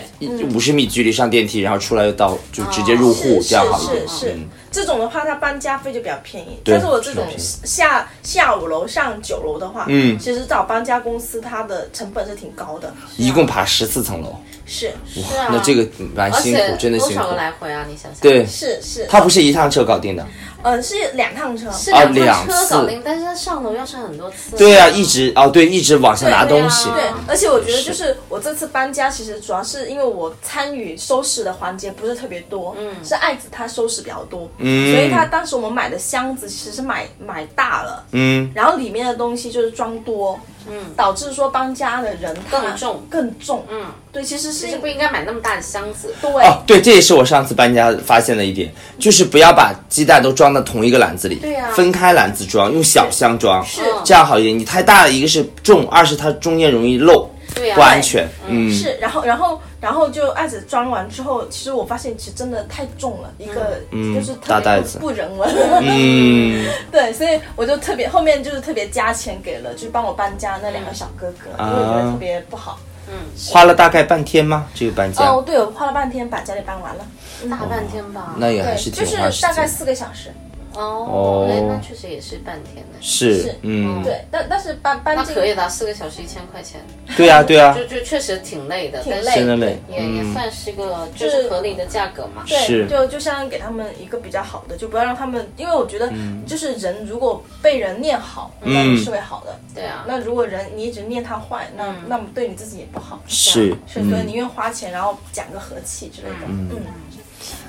[0.53, 4.08] 五十米距离上电梯，然后出来又到就直接入户，这样好一点。
[4.08, 4.47] 是是是嗯，
[4.78, 6.60] 这种的话，它搬家费就比较便宜。
[6.64, 12.94] 但是我这种下下五楼上九楼的话，嗯其实找搬家公司它的成本是挺高的。
[13.18, 14.36] 一共爬十四层楼，
[14.68, 17.36] 是是啊，那这个蛮而辛苦，且真的辛苦多少个。
[17.36, 17.84] 来回啊？
[17.90, 20.24] 你想想，对，是是，它不是一趟车搞定的。
[20.64, 24.55] 呃是两趟车，是啊两趟车搞定，但是他上楼要上很多次。
[24.58, 26.89] 对啊，一直哦对，一直往下拿对啊东西。
[26.91, 28.16] 对，而且我觉得就是。
[28.30, 34.93] 我这次搬家，其实主要是因为我参与收拾的环节不是特别多，嗯，是爱子他收拾比较多，嗯。
[34.93, 40.39] 所以他当时我们买的箱子其实是买买大了，嗯，然后里面的东西就是装多，
[40.70, 43.03] 嗯，导致说搬家的人更重。
[43.09, 46.13] 更重，嗯，对，其实是其实不应该买那么大的箱子。
[46.22, 46.30] 对。
[46.30, 53.82] 哦，对，这也是我上次搬家发现的一点，就是不要把鸡蛋都装到同一个篮子里，对啊分开篮子装，用小箱装，是。
[54.03, 54.57] 这样好一点。
[54.57, 58.28] 你太大了，一个是重，二是它中间容易漏，对啊，不安全。
[58.47, 65.49] 嗯，是，然后，然后，然后就案子装完之后，其实我发现其实真的太重了，一个就是特别不大袋子不人文。
[65.82, 72.80] 嗯， 对，所以我就特别后面就是特别加钱给了，就是帮我搬家那两个小哥哥，因为我觉得特别不好。
[73.10, 73.14] 嗯
[73.49, 74.68] 花了大概半天吗？
[74.76, 77.05] 这个搬家，哦，对，我花了半天把家里搬完了，
[77.49, 78.36] 大半天吧。
[78.38, 79.66] 那也还对，是就挺花时是大概。
[79.66, 80.30] 四个小时。
[80.78, 83.00] 哦，哎，那确实也是半天的。
[83.02, 86.80] 是是，嗯，对，但但是搬搬可以的，四个小时一千块钱，
[87.16, 89.78] 对啊，对啊，就就确实挺累的，挺累真的累。
[89.90, 92.44] 也也嗯，算是个就是合理的价格嘛。
[92.48, 96.12] 对，就就相当于给他们一个比较好的，就不要让他们，因为我觉得
[96.46, 99.60] 就是人如果被人念好，那嗯是会好的。
[99.74, 103.20] 对啊，那如果人你一直念他坏，那那么对你自己也不好。
[103.28, 106.46] 是，是，所以宁愿花钱，然后讲个和气之类的。
[106.48, 106.70] 嗯，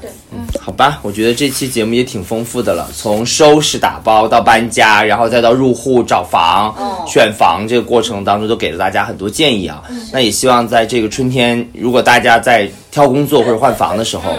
[0.01, 0.11] 对，
[0.61, 7.05] 好吧，我觉得这期节目也挺丰富的了，从收拾打包到搬家，然后再到入户找房、哦。
[7.07, 9.83] 选房这个过程当中，都给了大家很多建议啊。
[10.13, 14.35] 那也希望在这个春天，如果大家在挑工作或者换房的时候，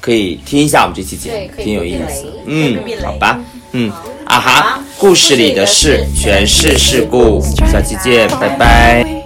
[0.00, 2.26] 可以听一下我们这期节目，挺有意思。
[2.46, 3.38] 嗯好吧，
[3.72, 3.90] 嗯，
[4.24, 9.23] 啊哈，故事里的事全是事故，下期见，拜拜。